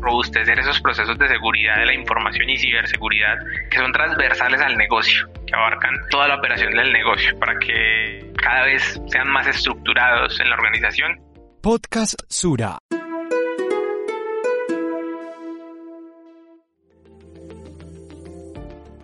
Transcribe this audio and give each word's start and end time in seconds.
robustecer 0.00 0.58
esos 0.58 0.80
procesos 0.80 1.18
de 1.18 1.28
seguridad 1.28 1.76
de 1.78 1.86
la 1.86 1.94
información 1.94 2.48
y 2.50 2.56
ciberseguridad 2.56 3.36
que 3.70 3.78
son 3.78 3.92
transversales 3.92 4.60
al 4.60 4.76
negocio, 4.76 5.28
que 5.46 5.54
abarcan 5.54 5.94
toda 6.10 6.28
la 6.28 6.36
operación 6.36 6.72
del 6.72 6.92
negocio 6.92 7.38
para 7.38 7.58
que 7.58 8.32
cada 8.42 8.64
vez 8.64 9.00
sean 9.06 9.28
más 9.28 9.46
estructurados 9.46 10.38
en 10.40 10.48
la 10.50 10.56
organización. 10.56 11.20
Podcast 11.62 12.20
Sura. 12.28 12.78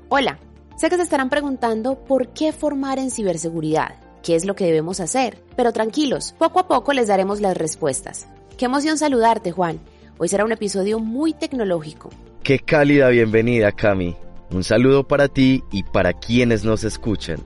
Hola, 0.08 0.38
sé 0.76 0.88
que 0.90 0.96
se 0.96 1.02
estarán 1.02 1.28
preguntando 1.28 2.04
por 2.04 2.28
qué 2.34 2.52
formar 2.52 3.00
en 3.00 3.10
ciberseguridad, 3.10 3.96
qué 4.22 4.36
es 4.36 4.44
lo 4.44 4.54
que 4.54 4.64
debemos 4.64 5.00
hacer, 5.00 5.38
pero 5.56 5.72
tranquilos, 5.72 6.34
poco 6.38 6.60
a 6.60 6.68
poco 6.68 6.92
les 6.92 7.08
daremos 7.08 7.40
las 7.40 7.56
respuestas. 7.56 8.28
Qué 8.56 8.66
emoción 8.66 8.96
saludarte, 8.96 9.50
Juan. 9.50 9.80
Hoy 10.16 10.28
será 10.28 10.44
un 10.44 10.52
episodio 10.52 11.00
muy 11.00 11.32
tecnológico. 11.32 12.08
Qué 12.44 12.60
cálida 12.60 13.08
bienvenida, 13.08 13.72
Cami. 13.72 14.14
Un 14.52 14.62
saludo 14.62 15.08
para 15.08 15.26
ti 15.26 15.64
y 15.72 15.82
para 15.82 16.12
quienes 16.12 16.64
nos 16.64 16.84
escuchan. 16.84 17.40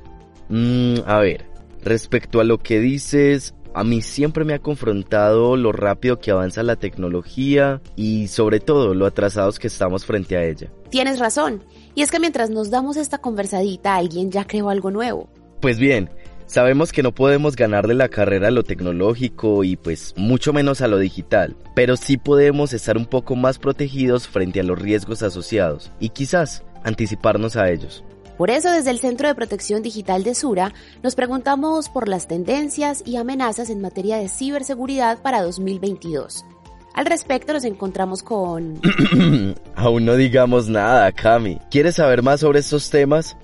Mm, 0.51 0.97
a 1.06 1.19
ver, 1.19 1.47
respecto 1.83 2.41
a 2.41 2.45
lo 2.45 2.59
que 2.59 2.78
dices, 2.78 3.55
a 3.73 3.84
mí 3.84 4.02
siempre 4.02 4.45
me 4.45 4.52
ha 4.52 4.59
confrontado 4.59 5.56
lo 5.56 5.73
rápido 5.73 6.19
que 6.19 6.30
avanza 6.30 6.62
la 6.62 6.77
tecnología 6.77 7.80
y 7.97 8.28
sobre 8.28 8.61
todo 8.61 8.92
lo 8.92 9.06
atrasados 9.06 9.59
que 9.59 9.69
estamos 9.69 10.05
frente 10.05 10.37
a 10.37 10.45
ella. 10.45 10.70
Tienes 10.91 11.19
razón, 11.19 11.64
y 11.95 12.03
es 12.03 12.11
que 12.11 12.20
mientras 12.20 12.50
nos 12.50 12.69
damos 12.70 12.98
esta 12.98 13.16
conversadita 13.16 13.97
alguien 13.97 14.30
ya 14.30 14.47
creó 14.47 14.69
algo 14.69 14.91
nuevo. 14.91 15.30
Pues 15.61 15.78
bien, 15.78 16.11
Sabemos 16.48 16.93
que 16.93 17.02
no 17.02 17.15
podemos 17.15 17.57
ganarle 17.57 17.93
la 17.93 18.09
carrera 18.09 18.48
a 18.48 18.51
lo 18.51 18.65
tecnológico 18.65 19.65
y 19.65 19.77
pues 19.77 20.15
mucho 20.16 20.55
menos 20.55 20.80
a 20.80 20.89
lo 20.89 20.98
digital, 20.98 21.55
pero 21.75 21.95
sí 21.98 22.16
podemos 22.16 22.73
estar 22.73 22.97
un 22.97 23.05
poco 23.05 23.37
más 23.37 23.59
protegidos 23.59 24.27
frente 24.27 24.61
a 24.61 24.62
los 24.62 24.79
riesgos 24.79 25.23
asociados 25.23 25.92
y 26.00 26.09
quizás 26.09 26.64
anticiparnos 26.84 27.56
a 27.56 27.69
ellos. 27.70 28.03
Por 28.39 28.50
eso 28.50 28.70
desde 28.72 28.91
el 28.92 28.98
Centro 28.98 29.28
de 29.28 29.34
Protección 29.34 29.83
Digital 29.83 30.25
de 30.25 30.34
Sura 30.34 30.72
nos 31.03 31.14
preguntamos 31.14 31.91
por 31.91 32.09
las 32.09 32.28
tendencias 32.28 33.03
y 33.05 33.17
amenazas 33.17 33.69
en 33.69 33.83
materia 33.83 34.17
de 34.17 34.31
ciberseguridad 34.31 35.20
para 35.20 35.42
2022. 35.42 36.47
Al 36.94 37.05
respecto 37.05 37.53
nos 37.53 37.65
encontramos 37.65 38.22
con... 38.22 38.81
Aún 39.77 40.05
no 40.06 40.15
digamos 40.17 40.67
nada, 40.69 41.12
Cami. 41.12 41.59
¿Quieres 41.70 41.97
saber 41.97 42.22
más 42.22 42.41
sobre 42.41 42.61
estos 42.61 42.89
temas? 42.89 43.37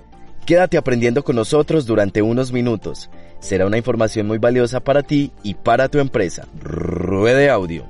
Quédate 0.45 0.77
aprendiendo 0.77 1.23
con 1.23 1.35
nosotros 1.35 1.87
durante 1.87 2.21
unos 2.21 2.51
minutos. 2.51 3.09
Será 3.39 3.65
una 3.65 3.77
información 3.77 4.27
muy 4.27 4.37
valiosa 4.37 4.79
para 4.79 5.01
ti 5.01 5.31
y 5.41 5.55
para 5.55 5.89
tu 5.89 5.97
empresa. 5.97 6.47
Ruede 6.61 7.49
audio. 7.49 7.83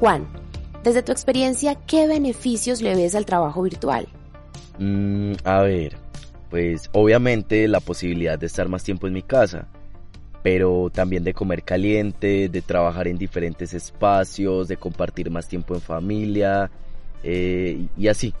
Juan, 0.00 0.26
desde 0.82 1.04
tu 1.04 1.12
experiencia, 1.12 1.76
¿qué 1.76 2.08
beneficios 2.08 2.82
le 2.82 2.96
ves 2.96 3.14
al 3.14 3.24
trabajo 3.24 3.62
virtual? 3.62 4.08
Mm, 4.80 5.34
a 5.44 5.60
ver, 5.60 5.96
pues 6.50 6.90
obviamente 6.92 7.68
la 7.68 7.78
posibilidad 7.78 8.36
de 8.36 8.46
estar 8.46 8.68
más 8.68 8.82
tiempo 8.82 9.06
en 9.06 9.12
mi 9.12 9.22
casa, 9.22 9.68
pero 10.44 10.90
también 10.92 11.24
de 11.24 11.32
comer 11.32 11.62
caliente, 11.62 12.50
de 12.50 12.60
trabajar 12.60 13.08
en 13.08 13.16
diferentes 13.16 13.72
espacios, 13.72 14.68
de 14.68 14.76
compartir 14.76 15.30
más 15.30 15.48
tiempo 15.48 15.74
en 15.74 15.80
familia 15.80 16.70
eh, 17.22 17.86
y 17.96 18.08
así. 18.08 18.34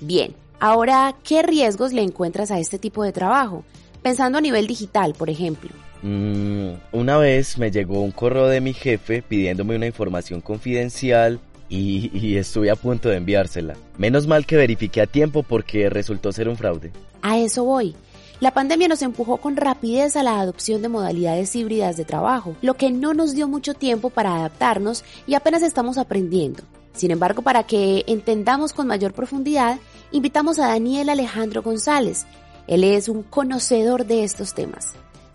Bien, 0.00 0.34
ahora, 0.58 1.14
¿qué 1.22 1.42
riesgos 1.42 1.92
le 1.92 2.00
encuentras 2.00 2.50
a 2.50 2.58
este 2.58 2.78
tipo 2.78 3.04
de 3.04 3.12
trabajo? 3.12 3.62
Pensando 4.02 4.38
a 4.38 4.40
nivel 4.40 4.66
digital, 4.66 5.12
por 5.12 5.28
ejemplo. 5.28 5.68
Mm, 6.00 6.76
una 6.92 7.18
vez 7.18 7.58
me 7.58 7.70
llegó 7.70 8.00
un 8.00 8.10
correo 8.10 8.46
de 8.48 8.62
mi 8.62 8.72
jefe 8.72 9.20
pidiéndome 9.20 9.76
una 9.76 9.86
información 9.86 10.40
confidencial 10.40 11.40
y, 11.68 12.10
y, 12.14 12.38
estuve 12.38 12.70
a 12.70 12.76
punto 12.76 13.10
de 13.10 13.18
enviársela. 13.18 13.74
Menos 13.98 14.26
mal 14.26 14.46
que 14.46 14.56
verifiqué 14.56 15.02
a 15.02 15.06
tiempo 15.06 15.42
porque 15.42 15.90
resultó 15.90 16.32
ser 16.32 16.48
un 16.48 16.56
fraude. 16.56 16.90
A 17.20 17.38
eso 17.38 17.64
voy. 17.64 17.94
La 18.44 18.50
pandemia 18.50 18.88
nos 18.88 19.00
empujó 19.00 19.38
con 19.38 19.56
rapidez 19.56 20.16
a 20.16 20.22
la 20.22 20.38
adopción 20.38 20.82
de 20.82 20.90
modalidades 20.90 21.56
híbridas 21.56 21.96
de 21.96 22.04
trabajo, 22.04 22.54
lo 22.60 22.74
que 22.74 22.90
no 22.90 23.14
nos 23.14 23.34
dio 23.34 23.48
mucho 23.48 23.72
tiempo 23.72 24.10
para 24.10 24.36
adaptarnos 24.36 25.02
y 25.26 25.32
apenas 25.32 25.62
estamos 25.62 25.96
aprendiendo. 25.96 26.62
Sin 26.92 27.10
embargo, 27.10 27.40
para 27.40 27.62
que 27.62 28.04
entendamos 28.06 28.74
con 28.74 28.86
mayor 28.86 29.14
profundidad, 29.14 29.78
invitamos 30.12 30.58
a 30.58 30.66
Daniel 30.66 31.08
Alejandro 31.08 31.62
González. 31.62 32.26
Él 32.66 32.84
es 32.84 33.08
un 33.08 33.22
conocedor 33.22 34.04
de 34.04 34.24
estos 34.24 34.52
temas. 34.52 34.92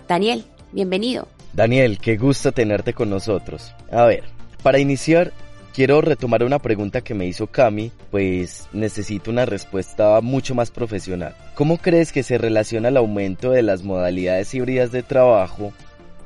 Daniel, 0.07 0.45
bienvenido. 0.71 1.27
Daniel, 1.53 1.97
qué 1.97 2.15
gusto 2.15 2.51
tenerte 2.51 2.93
con 2.93 3.09
nosotros. 3.09 3.73
A 3.91 4.03
ver, 4.03 4.25
para 4.61 4.77
iniciar, 4.77 5.33
Quiero 5.74 6.02
retomar 6.02 6.44
una 6.44 6.59
pregunta 6.59 7.02
que 7.02 7.13
me 7.13 7.28
hizo 7.28 7.47
Cami, 7.47 7.91
pues 8.09 8.68
necesito 8.74 9.30
una 9.30 9.46
respuesta 9.46 10.19
mucho 10.22 10.56
más 10.56 10.72
profesional. 10.72 11.35
¿Cómo 11.53 11.78
crees 11.78 12.12
que 12.12 12.24
se 12.24 12.40
relaciona 12.40 12.90
el 12.90 12.97
aumento 12.97 13.52
de 13.52 13.62
las 13.62 13.84
modalidades 13.84 14.53
híbridas 14.53 14.91
de 14.91 15.03
trabajo 15.03 15.72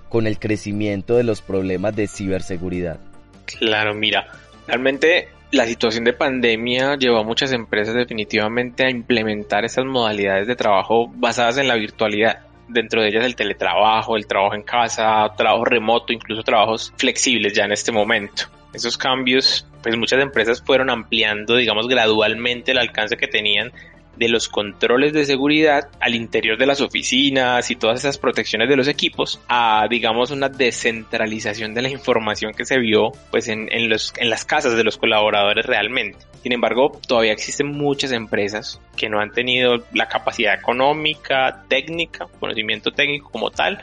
con 0.07 0.27
el 0.27 0.39
crecimiento 0.39 1.17
de 1.17 1.23
los 1.23 1.41
problemas 1.41 1.95
de 1.95 2.07
ciberseguridad? 2.07 2.99
Claro, 3.45 3.93
mira, 3.93 4.27
realmente 4.65 5.27
la 5.51 5.65
situación 5.65 6.05
de 6.05 6.13
pandemia 6.13 6.95
llevó 6.95 7.17
a 7.17 7.23
muchas 7.23 7.51
empresas 7.51 7.95
definitivamente 7.95 8.85
a 8.85 8.89
implementar 8.89 9.65
esas 9.65 9.85
modalidades 9.85 10.47
de 10.47 10.55
trabajo 10.55 11.11
basadas 11.15 11.57
en 11.57 11.67
la 11.67 11.75
virtualidad 11.75 12.39
dentro 12.69 13.01
de 13.01 13.09
ellas 13.09 13.25
el 13.25 13.35
teletrabajo, 13.35 14.15
el 14.15 14.25
trabajo 14.25 14.55
en 14.55 14.63
casa, 14.63 15.27
trabajo 15.35 15.65
remoto, 15.65 16.13
incluso 16.13 16.43
trabajos 16.43 16.93
flexibles 16.97 17.53
ya 17.53 17.65
en 17.65 17.73
este 17.73 17.91
momento 17.91 18.45
esos 18.73 18.97
cambios, 18.97 19.67
pues 19.81 19.97
muchas 19.97 20.21
empresas 20.21 20.61
fueron 20.61 20.89
ampliando, 20.89 21.55
digamos, 21.55 21.87
gradualmente 21.87 22.71
el 22.71 22.79
alcance 22.79 23.17
que 23.17 23.27
tenían 23.27 23.71
de 24.15 24.29
los 24.29 24.47
controles 24.47 25.13
de 25.13 25.25
seguridad 25.25 25.89
al 25.99 26.15
interior 26.15 26.57
de 26.57 26.65
las 26.65 26.81
oficinas 26.81 27.71
y 27.71 27.75
todas 27.75 27.99
esas 27.99 28.17
protecciones 28.17 28.69
de 28.69 28.75
los 28.75 28.87
equipos 28.87 29.39
a 29.47 29.87
digamos 29.89 30.29
una 30.31 30.49
descentralización 30.49 31.73
de 31.73 31.81
la 31.81 31.89
información 31.89 32.53
que 32.53 32.65
se 32.65 32.77
vio 32.77 33.11
pues 33.31 33.47
en, 33.47 33.71
en, 33.71 33.89
los, 33.89 34.13
en 34.17 34.29
las 34.29 34.45
casas 34.45 34.75
de 34.75 34.83
los 34.83 34.97
colaboradores 34.97 35.65
realmente. 35.65 36.19
Sin 36.43 36.51
embargo, 36.51 36.99
todavía 37.07 37.31
existen 37.31 37.67
muchas 37.67 38.11
empresas 38.11 38.79
que 38.95 39.09
no 39.09 39.19
han 39.19 39.31
tenido 39.31 39.83
la 39.93 40.07
capacidad 40.07 40.53
económica, 40.53 41.63
técnica, 41.67 42.27
conocimiento 42.39 42.91
técnico 42.91 43.31
como 43.31 43.49
tal 43.49 43.81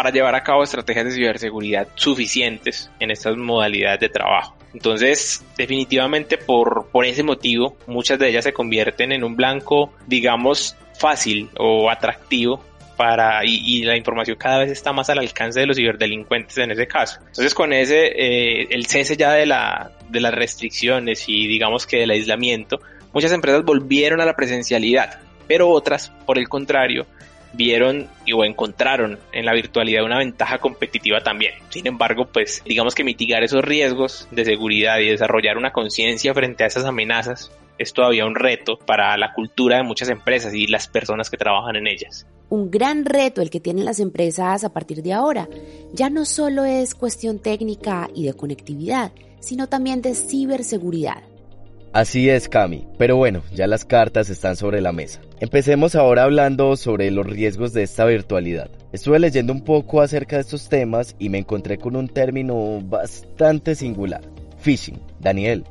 para 0.00 0.12
llevar 0.12 0.34
a 0.34 0.42
cabo 0.42 0.62
estrategias 0.62 1.04
de 1.04 1.10
ciberseguridad 1.10 1.88
suficientes 1.94 2.90
en 3.00 3.10
estas 3.10 3.36
modalidades 3.36 4.00
de 4.00 4.08
trabajo. 4.08 4.56
Entonces, 4.72 5.44
definitivamente 5.58 6.38
por, 6.38 6.88
por 6.90 7.04
ese 7.04 7.22
motivo, 7.22 7.76
muchas 7.86 8.18
de 8.18 8.30
ellas 8.30 8.44
se 8.44 8.54
convierten 8.54 9.12
en 9.12 9.24
un 9.24 9.36
blanco, 9.36 9.92
digamos, 10.06 10.74
fácil 10.98 11.50
o 11.58 11.90
atractivo 11.90 12.64
para, 12.96 13.44
y, 13.44 13.82
la 13.82 13.94
información 13.94 14.38
cada 14.38 14.60
vez 14.60 14.70
está 14.70 14.94
más 14.94 15.10
al 15.10 15.18
alcance 15.18 15.60
de 15.60 15.66
los 15.66 15.76
ciberdelincuentes 15.76 16.56
en 16.56 16.70
ese 16.70 16.86
caso. 16.86 17.20
Entonces 17.26 17.52
con 17.52 17.74
ese, 17.74 18.06
eh, 18.06 18.68
el 18.70 18.86
cese 18.86 19.18
ya 19.18 19.32
de, 19.32 19.44
la, 19.44 19.92
de 20.08 20.20
las 20.22 20.32
restricciones 20.32 21.24
y 21.28 21.46
digamos 21.46 21.86
que 21.86 21.98
del 21.98 22.12
aislamiento, 22.12 22.80
muchas 23.12 23.32
empresas 23.32 23.66
volvieron 23.66 24.22
a 24.22 24.24
la 24.24 24.34
presencialidad, 24.34 25.20
pero 25.46 25.68
otras, 25.68 26.10
por 26.24 26.38
el 26.38 26.48
contrario, 26.48 27.04
vieron 27.52 28.08
o 28.32 28.44
encontraron 28.44 29.18
en 29.32 29.44
la 29.44 29.52
virtualidad 29.54 30.04
una 30.04 30.18
ventaja 30.18 30.58
competitiva 30.58 31.20
también. 31.22 31.54
Sin 31.68 31.86
embargo, 31.86 32.26
pues 32.26 32.62
digamos 32.64 32.94
que 32.94 33.04
mitigar 33.04 33.42
esos 33.42 33.64
riesgos 33.64 34.28
de 34.30 34.44
seguridad 34.44 34.98
y 34.98 35.06
desarrollar 35.06 35.56
una 35.56 35.72
conciencia 35.72 36.32
frente 36.34 36.64
a 36.64 36.68
esas 36.68 36.84
amenazas 36.84 37.50
es 37.78 37.94
todavía 37.94 38.26
un 38.26 38.34
reto 38.34 38.78
para 38.78 39.16
la 39.16 39.32
cultura 39.32 39.78
de 39.78 39.84
muchas 39.84 40.10
empresas 40.10 40.52
y 40.54 40.66
las 40.66 40.86
personas 40.86 41.30
que 41.30 41.38
trabajan 41.38 41.76
en 41.76 41.86
ellas. 41.86 42.26
Un 42.50 42.70
gran 42.70 43.06
reto 43.06 43.40
el 43.40 43.48
que 43.48 43.60
tienen 43.60 43.86
las 43.86 44.00
empresas 44.00 44.64
a 44.64 44.72
partir 44.72 45.02
de 45.02 45.14
ahora. 45.14 45.48
Ya 45.94 46.10
no 46.10 46.26
solo 46.26 46.64
es 46.64 46.94
cuestión 46.94 47.38
técnica 47.38 48.10
y 48.14 48.26
de 48.26 48.34
conectividad, 48.34 49.12
sino 49.40 49.68
también 49.68 50.02
de 50.02 50.14
ciberseguridad. 50.14 51.22
Así 51.92 52.30
es, 52.30 52.48
Cami. 52.48 52.86
Pero 52.98 53.16
bueno, 53.16 53.42
ya 53.52 53.66
las 53.66 53.84
cartas 53.84 54.30
están 54.30 54.54
sobre 54.54 54.80
la 54.80 54.92
mesa. 54.92 55.20
Empecemos 55.40 55.96
ahora 55.96 56.22
hablando 56.22 56.76
sobre 56.76 57.10
los 57.10 57.26
riesgos 57.26 57.72
de 57.72 57.82
esta 57.82 58.04
virtualidad. 58.04 58.70
Estuve 58.92 59.18
leyendo 59.18 59.52
un 59.52 59.64
poco 59.64 60.00
acerca 60.00 60.36
de 60.36 60.42
estos 60.42 60.68
temas 60.68 61.16
y 61.18 61.30
me 61.30 61.38
encontré 61.38 61.78
con 61.78 61.96
un 61.96 62.06
término 62.06 62.80
bastante 62.82 63.74
singular. 63.74 64.20
Phishing. 64.60 65.00
Daniel, 65.18 65.64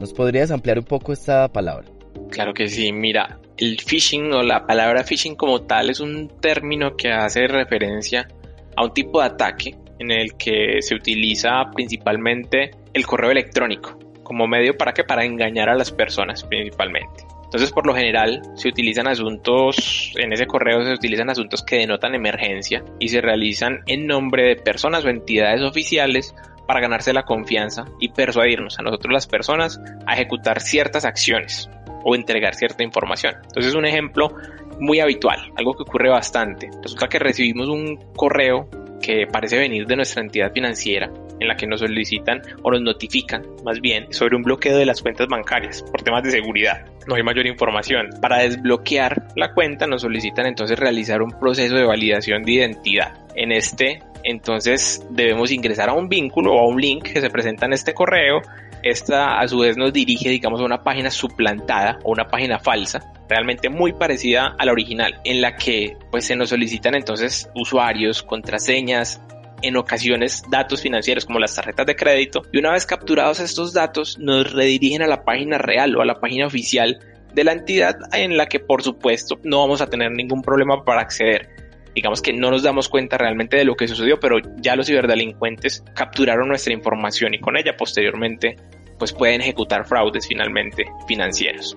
¿nos 0.00 0.14
podrías 0.14 0.50
ampliar 0.50 0.78
un 0.78 0.86
poco 0.86 1.12
esta 1.12 1.48
palabra? 1.48 1.86
Claro 2.30 2.54
que 2.54 2.66
sí, 2.68 2.90
mira, 2.90 3.38
el 3.58 3.78
phishing 3.78 4.32
o 4.32 4.42
la 4.42 4.66
palabra 4.66 5.04
phishing 5.04 5.34
como 5.34 5.62
tal 5.62 5.90
es 5.90 6.00
un 6.00 6.28
término 6.40 6.96
que 6.96 7.12
hace 7.12 7.46
referencia 7.46 8.26
a 8.74 8.84
un 8.84 8.94
tipo 8.94 9.20
de 9.20 9.26
ataque 9.26 9.74
en 9.98 10.12
el 10.12 10.34
que 10.34 10.80
se 10.80 10.94
utiliza 10.94 11.70
principalmente 11.74 12.70
el 12.94 13.06
correo 13.06 13.32
electrónico 13.32 13.98
como 14.28 14.46
medio 14.46 14.76
para 14.76 14.92
que 14.92 15.02
para 15.02 15.24
engañar 15.24 15.68
a 15.70 15.74
las 15.74 15.90
personas 15.90 16.44
principalmente. 16.44 17.24
Entonces, 17.44 17.72
por 17.72 17.86
lo 17.86 17.94
general, 17.94 18.42
se 18.54 18.68
utilizan 18.68 19.08
asuntos, 19.08 20.12
en 20.16 20.34
ese 20.34 20.46
correo 20.46 20.84
se 20.84 20.92
utilizan 20.92 21.30
asuntos 21.30 21.62
que 21.62 21.76
denotan 21.76 22.14
emergencia 22.14 22.84
y 22.98 23.08
se 23.08 23.22
realizan 23.22 23.80
en 23.86 24.06
nombre 24.06 24.42
de 24.44 24.56
personas 24.56 25.02
o 25.06 25.08
entidades 25.08 25.62
oficiales 25.62 26.34
para 26.66 26.80
ganarse 26.80 27.14
la 27.14 27.22
confianza 27.22 27.86
y 27.98 28.10
persuadirnos 28.10 28.78
a 28.78 28.82
nosotros 28.82 29.14
las 29.14 29.26
personas 29.26 29.80
a 30.06 30.12
ejecutar 30.12 30.60
ciertas 30.60 31.06
acciones 31.06 31.70
o 32.04 32.14
entregar 32.14 32.54
cierta 32.54 32.84
información. 32.84 33.36
Entonces, 33.44 33.74
un 33.74 33.86
ejemplo 33.86 34.34
muy 34.78 35.00
habitual, 35.00 35.50
algo 35.56 35.72
que 35.72 35.84
ocurre 35.84 36.10
bastante. 36.10 36.68
Resulta 36.82 37.08
que 37.08 37.18
recibimos 37.18 37.68
un 37.68 37.96
correo 38.14 38.68
que 39.08 39.26
parece 39.26 39.56
venir 39.56 39.86
de 39.86 39.96
nuestra 39.96 40.22
entidad 40.22 40.52
financiera 40.52 41.10
en 41.40 41.48
la 41.48 41.56
que 41.56 41.66
nos 41.66 41.80
solicitan 41.80 42.42
o 42.62 42.70
nos 42.70 42.82
notifican 42.82 43.42
más 43.64 43.80
bien 43.80 44.12
sobre 44.12 44.36
un 44.36 44.42
bloqueo 44.42 44.76
de 44.76 44.84
las 44.84 45.00
cuentas 45.00 45.26
bancarias 45.28 45.82
por 45.82 46.02
temas 46.02 46.22
de 46.24 46.30
seguridad. 46.30 46.84
No 47.06 47.14
hay 47.14 47.22
mayor 47.22 47.46
información. 47.46 48.10
Para 48.20 48.40
desbloquear 48.40 49.28
la 49.34 49.54
cuenta 49.54 49.86
nos 49.86 50.02
solicitan 50.02 50.44
entonces 50.44 50.78
realizar 50.78 51.22
un 51.22 51.30
proceso 51.30 51.74
de 51.74 51.86
validación 51.86 52.42
de 52.42 52.52
identidad. 52.52 53.26
En 53.34 53.50
este 53.50 54.02
entonces 54.24 55.06
debemos 55.08 55.52
ingresar 55.52 55.88
a 55.88 55.94
un 55.94 56.10
vínculo 56.10 56.52
o 56.52 56.58
a 56.58 56.68
un 56.68 56.78
link 56.78 57.10
que 57.10 57.22
se 57.22 57.30
presenta 57.30 57.64
en 57.64 57.72
este 57.72 57.94
correo 57.94 58.42
esta 58.82 59.40
a 59.40 59.48
su 59.48 59.58
vez 59.58 59.76
nos 59.76 59.92
dirige, 59.92 60.28
digamos, 60.28 60.60
a 60.60 60.64
una 60.64 60.82
página 60.82 61.10
suplantada 61.10 61.98
o 62.04 62.12
una 62.12 62.26
página 62.26 62.58
falsa, 62.58 63.00
realmente 63.28 63.68
muy 63.68 63.92
parecida 63.92 64.54
a 64.58 64.64
la 64.64 64.72
original, 64.72 65.20
en 65.24 65.40
la 65.40 65.56
que 65.56 65.96
pues 66.10 66.26
se 66.26 66.36
nos 66.36 66.50
solicitan 66.50 66.94
entonces 66.94 67.50
usuarios, 67.54 68.22
contraseñas, 68.22 69.20
en 69.62 69.76
ocasiones 69.76 70.44
datos 70.50 70.82
financieros 70.82 71.24
como 71.24 71.38
las 71.38 71.54
tarjetas 71.54 71.86
de 71.86 71.96
crédito. 71.96 72.42
Y 72.52 72.58
una 72.58 72.72
vez 72.72 72.86
capturados 72.86 73.40
estos 73.40 73.72
datos 73.72 74.18
nos 74.18 74.52
redirigen 74.52 75.02
a 75.02 75.06
la 75.06 75.24
página 75.24 75.58
real 75.58 75.96
o 75.96 76.02
a 76.02 76.04
la 76.04 76.20
página 76.20 76.46
oficial 76.46 77.00
de 77.34 77.44
la 77.44 77.52
entidad 77.52 77.96
en 78.12 78.36
la 78.36 78.46
que 78.46 78.60
por 78.60 78.82
supuesto 78.82 79.38
no 79.42 79.58
vamos 79.60 79.80
a 79.80 79.88
tener 79.88 80.12
ningún 80.12 80.42
problema 80.42 80.84
para 80.84 81.02
acceder 81.02 81.67
digamos 81.98 82.22
que 82.22 82.32
no 82.32 82.52
nos 82.52 82.62
damos 82.62 82.88
cuenta 82.88 83.18
realmente 83.18 83.56
de 83.56 83.64
lo 83.64 83.74
que 83.74 83.88
sucedió, 83.88 84.20
pero 84.20 84.36
ya 84.58 84.76
los 84.76 84.86
ciberdelincuentes 84.86 85.82
capturaron 85.96 86.46
nuestra 86.46 86.72
información 86.72 87.34
y 87.34 87.40
con 87.40 87.56
ella 87.56 87.76
posteriormente 87.76 88.54
pues 89.00 89.12
pueden 89.12 89.40
ejecutar 89.40 89.84
fraudes 89.84 90.28
finalmente 90.28 90.84
financieros. 91.08 91.76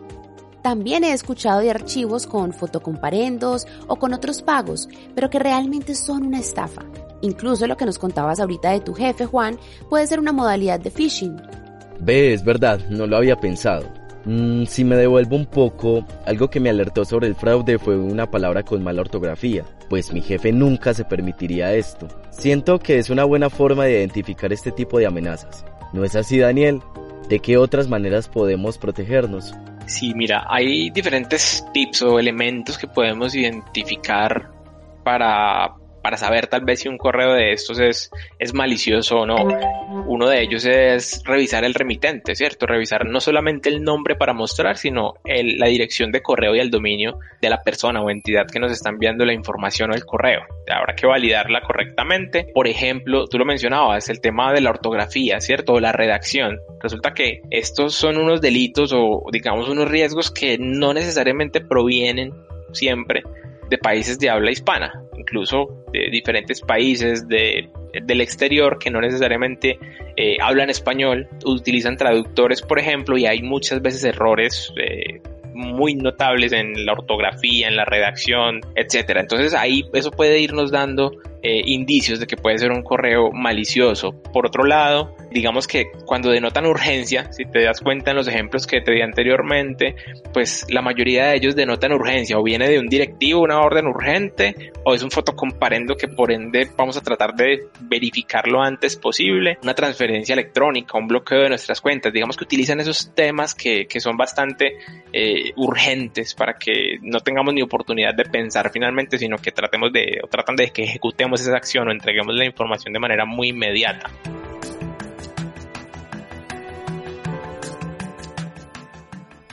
También 0.62 1.04
he 1.04 1.12
escuchado 1.12 1.62
de 1.62 1.72
archivos 1.72 2.28
con 2.28 2.54
fotocomparendos 2.54 3.66
o 3.88 3.96
con 3.96 4.14
otros 4.14 4.44
pagos, 4.44 4.88
pero 5.16 5.32
que 5.32 5.40
realmente 5.40 5.96
son 5.96 6.28
una 6.28 6.38
estafa. 6.38 6.84
Incluso 7.22 7.66
lo 7.66 7.76
que 7.76 7.86
nos 7.86 7.98
contabas 7.98 8.40
ahorita 8.40 8.70
de 8.70 8.82
tu 8.82 8.94
jefe, 8.94 9.26
Juan, 9.26 9.58
puede 9.90 10.06
ser 10.06 10.20
una 10.20 10.34
modalidad 10.34 10.80
de 10.80 10.92
phishing. 10.92 11.42
Ve, 12.00 12.34
es 12.34 12.44
verdad, 12.44 12.80
no 12.92 13.08
lo 13.08 13.18
había 13.18 13.38
pensado. 13.38 13.92
Mm, 14.26 14.66
si 14.66 14.84
me 14.84 14.98
devuelvo 14.98 15.36
un 15.36 15.48
poco, 15.48 16.06
algo 16.28 16.52
que 16.52 16.60
me 16.60 16.70
alertó 16.70 17.06
sobre 17.06 17.26
el 17.26 17.34
fraude 17.34 17.80
fue 17.80 17.98
una 17.98 18.30
palabra 18.30 18.62
con 18.62 18.84
mala 18.84 19.02
ortografía, 19.02 19.66
pues 19.92 20.14
mi 20.14 20.22
jefe 20.22 20.54
nunca 20.54 20.94
se 20.94 21.04
permitiría 21.04 21.74
esto. 21.74 22.08
Siento 22.30 22.80
que 22.80 22.98
es 22.98 23.10
una 23.10 23.26
buena 23.26 23.50
forma 23.50 23.84
de 23.84 23.92
identificar 23.92 24.54
este 24.54 24.72
tipo 24.72 24.98
de 24.98 25.06
amenazas. 25.06 25.66
¿No 25.92 26.06
es 26.06 26.16
así, 26.16 26.40
Daniel? 26.40 26.80
¿De 27.28 27.40
qué 27.40 27.58
otras 27.58 27.90
maneras 27.90 28.30
podemos 28.30 28.78
protegernos? 28.78 29.54
Sí, 29.88 30.14
mira, 30.16 30.46
hay 30.48 30.92
diferentes 30.92 31.66
tips 31.74 32.04
o 32.04 32.20
elementos 32.20 32.78
que 32.78 32.88
podemos 32.88 33.36
identificar 33.36 34.50
para 35.04 35.76
para 36.02 36.18
saber 36.18 36.48
tal 36.48 36.62
vez 36.62 36.82
si 36.82 36.90
un 36.90 36.98
correo 36.98 37.34
de 37.34 37.54
estos 37.54 37.80
es, 37.80 38.12
es 38.40 38.54
malicioso 38.54 39.20
o 39.20 39.26
no. 39.26 39.36
Uno 40.08 40.30
de 40.30 40.42
ellos 40.42 40.66
es 40.66 41.22
revisar 41.26 41.64
el 41.64 41.74
remitente, 41.74 42.36
¿cierto? 42.36 42.66
Revisar 42.66 43.06
no 43.06 43.20
solamente 43.20 43.70
el 43.70 43.84
nombre 43.84 44.16
para 44.16 44.34
mostrar, 44.34 44.78
sino 44.78 45.14
el, 45.26 45.58
la 45.58 45.68
dirección 45.68 46.12
de 46.12 46.22
correo 46.22 46.56
y 46.56 46.60
el 46.60 46.72
dominio 46.72 47.20
de 47.42 47.50
la 47.50 47.62
persona 47.64 48.02
o 48.02 48.10
entidad 48.10 48.48
que 48.48 48.60
nos 48.60 48.72
está 48.72 48.90
enviando 48.90 49.26
la 49.26 49.34
información 49.34 49.92
o 49.92 49.96
el 49.96 50.06
correo. 50.06 50.42
Habrá 50.68 50.96
que 50.96 51.08
validarla 51.08 51.62
correctamente. 51.62 52.48
Por 52.54 52.68
ejemplo, 52.68 53.28
tú 53.28 53.38
lo 53.38 53.46
mencionabas, 53.46 54.10
el 54.10 54.22
tema 54.22 54.54
de 54.54 54.62
la 54.62 54.70
ortografía, 54.70 55.40
¿cierto? 55.42 55.80
La 55.80 55.92
redacción. 55.92 56.60
Resulta 56.82 57.14
que 57.14 57.42
estos 57.50 57.94
son 57.94 58.18
unos 58.18 58.42
delitos 58.42 58.92
o 58.94 59.24
digamos 59.32 59.70
unos 59.70 59.90
riesgos 59.90 60.32
que 60.32 60.58
no 60.60 60.94
necesariamente 60.94 61.62
provienen 61.62 62.34
siempre 62.74 63.24
de 63.70 63.78
países 63.78 64.20
de 64.20 64.30
habla 64.30 64.52
hispana, 64.52 65.04
incluso 65.18 65.81
de 65.92 66.10
diferentes 66.12 66.62
países 66.62 67.28
de, 67.28 67.70
del 68.04 68.22
exterior 68.22 68.80
que 68.80 68.90
no 68.90 69.02
necesariamente 69.02 69.78
eh, 70.16 70.38
hablan 70.42 70.70
español, 70.70 71.28
utilizan 71.46 71.98
traductores, 71.98 72.62
por 72.62 72.80
ejemplo, 72.80 73.18
y 73.18 73.26
hay 73.26 73.42
muchas 73.42 73.82
veces 73.82 74.04
errores 74.04 74.74
eh, 74.78 75.22
muy 75.54 75.96
notables 75.96 76.54
en 76.54 76.86
la 76.86 76.94
ortografía, 76.94 77.68
en 77.68 77.76
la 77.76 77.86
redacción, 77.86 78.62
etcétera. 78.76 79.22
Entonces 79.22 79.54
ahí 79.54 79.84
eso 79.94 80.12
puede 80.12 80.40
irnos 80.40 80.72
dando 80.72 81.12
eh, 81.44 81.62
indicios 81.66 82.20
de 82.20 82.28
que 82.28 82.38
puede 82.38 82.58
ser 82.58 82.72
un 82.72 82.84
correo 82.84 83.32
malicioso. 83.32 84.14
Por 84.34 84.46
otro 84.46 84.64
lado, 84.64 85.16
digamos 85.32 85.68
que 85.68 85.92
cuando 86.06 86.30
denotan 86.30 86.66
urgencia, 86.66 87.32
si 87.32 87.46
te 87.46 87.64
das 87.64 87.82
cuenta 87.82 88.12
en 88.12 88.18
los 88.18 88.28
ejemplos 88.28 88.68
que 88.68 88.82
te 88.82 88.92
di 88.92 89.02
anteriormente, 89.02 89.96
pues 90.34 90.66
la 90.70 90.82
mayoría 90.82 91.28
de 91.28 91.38
ellos 91.38 91.56
denotan 91.56 91.94
urgencia 91.94 92.38
o 92.38 92.44
viene 92.44 92.70
de 92.70 92.80
un 92.80 92.88
directivo, 92.88 93.42
una 93.42 93.60
orden 93.60 93.88
urgente, 93.88 94.72
o 94.84 94.94
es 94.94 95.04
un 95.04 95.12
fotocomparendo 95.12 95.96
que 95.96 96.08
por 96.08 96.32
ende 96.32 96.68
vamos 96.78 96.98
a 96.98 97.02
tratar 97.02 97.34
de 97.36 97.68
verificar 97.82 98.48
lo 98.48 98.62
antes 98.62 98.98
posible, 98.98 99.58
una 99.64 99.74
transferencia 99.74 100.34
electrónica, 100.34 100.98
un 100.98 101.08
bloqueo 101.08 101.44
de 101.44 101.50
nuestras 101.50 101.82
cuentas. 101.82 102.14
Digamos 102.14 102.38
que 102.38 102.44
utilizan 102.44 102.80
esos 102.80 103.14
temas 103.14 103.56
que, 103.56 103.88
que 103.88 104.00
son 104.00 104.18
bastante 104.18 104.78
eh, 105.14 105.52
urgentes 105.56 106.34
para 106.36 106.56
que 106.56 106.98
no 107.02 107.20
tengamos 107.20 107.54
ni 107.54 107.62
oportunidad 107.62 108.14
de 108.14 108.26
pensar 108.26 108.72
finalmente, 108.72 109.18
sino 109.18 109.38
que 109.38 109.52
tratemos 109.52 109.92
de, 109.94 110.20
o 110.24 110.28
tratan 110.28 110.56
de 110.56 110.70
que 110.72 110.84
ejecutemos 110.84 111.42
esa 111.42 111.56
acción 111.56 111.88
o 111.88 111.92
entreguemos 111.92 112.36
la 112.36 112.46
información 112.46 112.94
de 112.94 113.00
manera 113.00 113.26
muy 113.26 113.50
inmediata. 113.50 114.10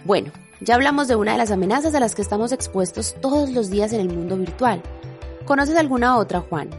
Bueno, 0.08 0.32
ya 0.62 0.74
hablamos 0.74 1.06
de 1.06 1.16
una 1.16 1.32
de 1.32 1.38
las 1.38 1.50
amenazas 1.50 1.94
a 1.94 2.00
las 2.00 2.14
que 2.14 2.22
estamos 2.22 2.50
expuestos 2.52 3.14
todos 3.20 3.50
los 3.50 3.68
días 3.68 3.92
en 3.92 4.00
el 4.00 4.08
mundo 4.08 4.38
virtual. 4.38 4.80
¿Conoces 5.44 5.76
alguna 5.76 6.16
otra, 6.16 6.40
Juan? 6.40 6.70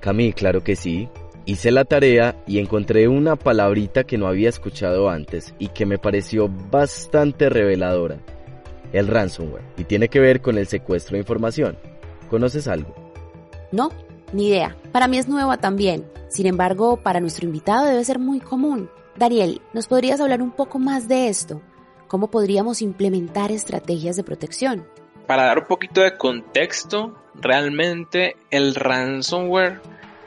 Cami, 0.00 0.32
claro 0.32 0.64
que 0.64 0.74
sí. 0.74 1.10
Hice 1.44 1.70
la 1.70 1.84
tarea 1.84 2.42
y 2.46 2.60
encontré 2.60 3.06
una 3.06 3.36
palabrita 3.36 4.04
que 4.04 4.16
no 4.16 4.28
había 4.28 4.48
escuchado 4.48 5.10
antes 5.10 5.54
y 5.58 5.68
que 5.68 5.84
me 5.84 5.98
pareció 5.98 6.48
bastante 6.70 7.50
reveladora. 7.50 8.16
El 8.94 9.08
ransomware. 9.08 9.64
Y 9.76 9.84
tiene 9.84 10.08
que 10.08 10.20
ver 10.20 10.40
con 10.40 10.56
el 10.56 10.66
secuestro 10.66 11.16
de 11.16 11.20
información. 11.20 11.76
¿Conoces 12.30 12.66
algo? 12.66 12.94
No, 13.72 13.90
ni 14.32 14.48
idea. 14.48 14.74
Para 14.90 15.06
mí 15.06 15.18
es 15.18 15.28
nueva 15.28 15.58
también. 15.58 16.06
Sin 16.28 16.46
embargo, 16.46 16.96
para 16.96 17.20
nuestro 17.20 17.44
invitado 17.44 17.84
debe 17.84 18.02
ser 18.06 18.18
muy 18.18 18.40
común. 18.40 18.88
Daniel, 19.18 19.60
¿nos 19.74 19.86
podrías 19.86 20.18
hablar 20.18 20.40
un 20.40 20.50
poco 20.50 20.78
más 20.78 21.08
de 21.08 21.28
esto? 21.28 21.60
¿Cómo 22.14 22.30
podríamos 22.30 22.80
implementar 22.80 23.50
estrategias 23.50 24.14
de 24.14 24.22
protección? 24.22 24.86
Para 25.26 25.46
dar 25.46 25.58
un 25.58 25.64
poquito 25.64 26.00
de 26.00 26.16
contexto, 26.16 27.12
realmente 27.34 28.36
el 28.52 28.76
ransomware 28.76 29.80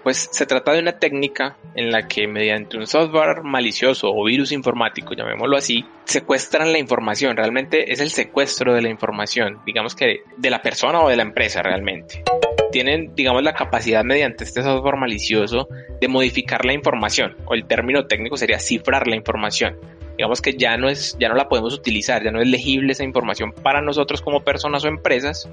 pues 0.03 0.27
se 0.29 0.45
trata 0.45 0.73
de 0.73 0.81
una 0.81 0.99
técnica 0.99 1.55
en 1.75 1.89
la 1.89 2.09
que 2.09 2.27
mediante 2.27 2.75
un 2.75 2.87
software 2.87 3.41
malicioso 3.43 4.09
o 4.13 4.25
virus 4.25 4.51
informático, 4.51 5.13
llamémoslo 5.13 5.55
así, 5.55 5.85
secuestran 6.03 6.73
la 6.73 6.77
información. 6.77 7.37
Realmente 7.37 7.89
es 7.89 8.01
el 8.01 8.09
secuestro 8.09 8.73
de 8.73 8.81
la 8.81 8.89
información, 8.89 9.61
digamos 9.65 9.95
que 9.95 10.23
de 10.35 10.49
la 10.49 10.61
persona 10.61 10.99
o 10.99 11.07
de 11.07 11.15
la 11.15 11.23
empresa 11.23 11.61
realmente 11.61 12.21
tienen, 12.69 13.15
digamos, 13.15 13.43
la 13.43 13.53
capacidad 13.53 14.03
mediante 14.03 14.43
este 14.43 14.61
software 14.61 14.97
malicioso 14.97 15.67
de 16.01 16.07
modificar 16.07 16.65
la 16.65 16.73
información, 16.73 17.37
o 17.45 17.53
el 17.53 17.65
término 17.65 18.07
técnico 18.07 18.37
sería 18.37 18.59
cifrar 18.59 19.07
la 19.07 19.15
información. 19.15 19.77
Digamos 20.17 20.41
que 20.41 20.53
ya 20.53 20.77
no 20.77 20.89
es, 20.89 21.15
ya 21.19 21.29
no 21.29 21.35
la 21.35 21.47
podemos 21.47 21.73
utilizar, 21.73 22.23
ya 22.23 22.31
no 22.31 22.41
es 22.41 22.47
legible 22.47 22.91
esa 22.91 23.03
información 23.03 23.51
para 23.51 23.81
nosotros 23.81 24.21
como 24.21 24.43
personas 24.43 24.83
o 24.83 24.87
empresas. 24.87 25.47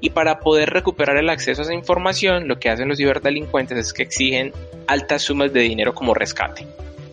Y 0.00 0.10
para 0.10 0.40
poder 0.40 0.70
recuperar 0.70 1.16
el 1.16 1.30
acceso 1.30 1.62
a 1.62 1.64
esa 1.64 1.74
información, 1.74 2.46
lo 2.46 2.58
que 2.58 2.68
hacen 2.68 2.88
los 2.88 2.98
ciberdelincuentes 2.98 3.78
es 3.78 3.92
que 3.92 4.02
exigen 4.02 4.52
altas 4.86 5.22
sumas 5.22 5.52
de 5.52 5.60
dinero 5.60 5.94
como 5.94 6.12
rescate. 6.12 6.66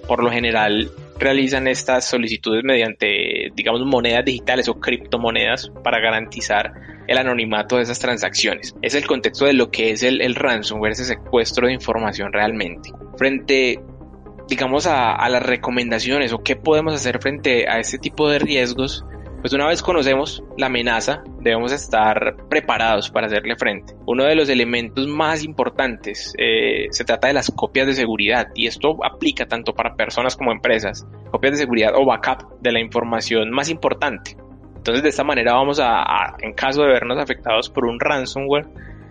Por 0.05 0.21
lo 0.21 0.29
general, 0.29 0.91
realizan 1.17 1.67
estas 1.67 2.05
solicitudes 2.05 2.63
mediante, 2.63 3.51
digamos, 3.55 3.85
monedas 3.85 4.25
digitales 4.25 4.67
o 4.67 4.79
criptomonedas 4.79 5.71
para 5.83 5.99
garantizar 5.99 6.73
el 7.07 7.17
anonimato 7.17 7.77
de 7.77 7.83
esas 7.83 7.99
transacciones. 7.99 8.75
Es 8.81 8.95
el 8.95 9.07
contexto 9.07 9.45
de 9.45 9.53
lo 9.53 9.71
que 9.71 9.91
es 9.91 10.03
el, 10.03 10.21
el 10.21 10.35
ransomware, 10.35 10.91
ese 10.91 11.05
secuestro 11.05 11.67
de 11.67 11.73
información 11.73 12.33
realmente. 12.33 12.91
Frente 13.17 13.79
digamos 14.47 14.87
a, 14.87 15.27
las 15.29 15.43
recomendaciones 15.43 16.33
o 16.33 16.39
qué 16.39 16.55
podemos 16.55 16.93
hacer 16.93 17.19
frente 17.19 17.67
a 17.67 17.79
este 17.79 17.97
tipo 17.97 18.29
de 18.29 18.39
riesgos, 18.39 19.05
pues 19.41 19.53
una 19.53 19.67
vez 19.67 19.81
conocemos 19.81 20.43
la 20.57 20.65
amenaza, 20.65 21.23
debemos 21.41 21.71
estar 21.71 22.35
preparados 22.49 23.09
para 23.11 23.27
hacerle 23.27 23.55
frente. 23.55 23.93
Uno 24.05 24.23
de 24.23 24.35
los 24.35 24.49
elementos 24.49 25.07
más 25.07 25.43
importantes 25.43 26.33
eh, 26.37 26.87
se 26.89 27.05
trata 27.05 27.27
de 27.27 27.33
las 27.33 27.51
copias 27.51 27.87
de 27.87 27.93
seguridad 27.93 28.47
y 28.55 28.67
esto 28.67 28.97
aplica 29.03 29.45
tanto 29.45 29.73
para 29.73 29.95
personas 29.95 30.35
como 30.35 30.51
empresas. 30.51 31.05
Copias 31.31 31.53
de 31.53 31.57
seguridad 31.57 31.93
o 31.95 32.05
backup 32.05 32.59
de 32.61 32.71
la 32.71 32.79
información 32.79 33.51
más 33.51 33.69
importante 33.69 34.37
Entonces 34.77 35.03
de 35.03 35.09
esta 35.09 35.23
manera 35.23 35.53
vamos 35.53 35.79
a, 35.81 36.35
en 36.39 36.53
caso 36.53 36.81
de 36.81 36.87
vernos 36.87 37.19
afectados 37.19 37.69
por 37.69 37.85
un 37.85 37.99
ransomware, 37.99 38.67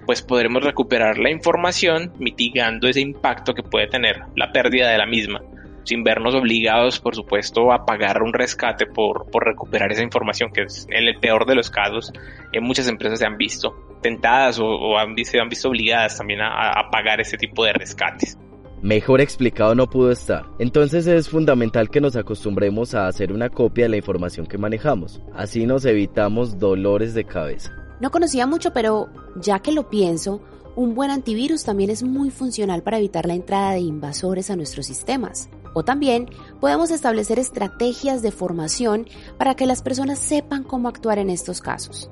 pues 0.07 0.23
podremos 0.23 0.63
recuperar 0.63 1.19
la 1.19 1.31
información 1.31 2.13
mitigando 2.19 2.89
ese 2.89 3.01
impacto 3.01 3.53
que 3.53 3.63
puede 3.63 3.89
tener 3.89 4.23
la 4.37 4.53
pérdida 4.53 4.91
de 4.91 4.99
la 4.99 5.07
misma 5.07 5.43
sin 5.87 6.03
vernos 6.03 6.35
obligados, 6.35 6.99
por 6.99 7.15
supuesto, 7.15 7.73
a 7.73 7.87
pagar 7.87 8.23
un 8.23 8.33
rescate 8.33 8.87
por, 8.87 9.31
por 9.31 9.45
recuperar 9.45 9.93
esa 9.93 10.03
información, 10.03 10.51
que 10.53 10.63
es 10.63 10.87
en 10.91 11.07
el 11.07 11.19
peor 11.21 11.47
de 11.47 11.55
los 11.55 11.71
casos, 11.71 12.13
en 12.53 12.65
muchas 12.65 12.89
empresas 12.89 13.21
se 13.21 13.27
han 13.27 13.37
visto 13.39 13.99
tentadas 14.03 14.59
o, 14.61 14.99
han, 14.99 15.17
se 15.25 15.41
han 15.41 15.49
visto 15.49 15.69
obligadas 15.69 16.19
también 16.19 16.41
a, 16.41 16.71
a 16.71 16.91
pagar 16.91 17.21
ese 17.21 17.37
tipo 17.37 17.65
de 17.65 17.73
rescates. 17.73 18.37
Mejor 18.83 19.21
explicado 19.21 19.75
no 19.75 19.89
pudo 19.89 20.11
estar. 20.11 20.45
Entonces 20.59 21.07
es 21.07 21.29
fundamental 21.29 21.89
que 21.89 22.01
nos 22.01 22.15
acostumbremos 22.15 22.95
a 22.95 23.07
hacer 23.07 23.33
una 23.33 23.49
copia 23.49 23.85
de 23.85 23.91
la 23.91 23.97
información 23.97 24.47
que 24.47 24.59
manejamos. 24.59 25.23
Así 25.35 25.67
nos 25.67 25.85
evitamos 25.87 26.59
dolores 26.59 27.15
de 27.15 27.25
cabeza. 27.25 27.86
No 28.01 28.11
conocía 28.11 28.47
mucho, 28.47 28.73
pero 28.73 29.09
ya 29.41 29.61
que 29.61 29.73
lo 29.73 29.89
pienso, 29.89 30.41
un 30.77 30.95
buen 30.95 31.11
antivirus 31.11 31.65
también 31.65 31.89
es 31.89 32.03
muy 32.03 32.31
funcional 32.31 32.83
para 32.83 32.99
evitar 32.99 33.27
la 33.27 33.35
entrada 33.35 33.73
de 33.73 33.81
invasores 33.81 34.51
a 34.51 34.57
nuestros 34.57 34.87
sistemas. 34.87 35.49
O 35.73 35.85
también 35.85 36.29
podemos 36.61 36.91
establecer 36.91 37.39
estrategias 37.39 38.23
de 38.23 38.31
formación 38.31 39.07
para 39.39 39.55
que 39.55 39.67
las 39.67 39.83
personas 39.83 40.19
sepan 40.19 40.65
cómo 40.65 40.89
actuar 40.89 41.19
en 41.19 41.31
estos 41.31 41.61
casos. 41.61 42.11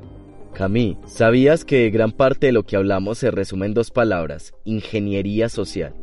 Camí, 0.55 0.97
¿sabías 1.07 1.65
que 1.65 1.91
gran 1.91 2.13
parte 2.13 2.47
de 2.47 2.53
lo 2.53 2.65
que 2.65 2.77
hablamos 2.77 3.19
se 3.19 3.31
resume 3.31 3.67
en 3.67 3.75
dos 3.75 3.91
palabras, 3.91 4.55
ingeniería 4.65 5.49
social? 5.49 5.95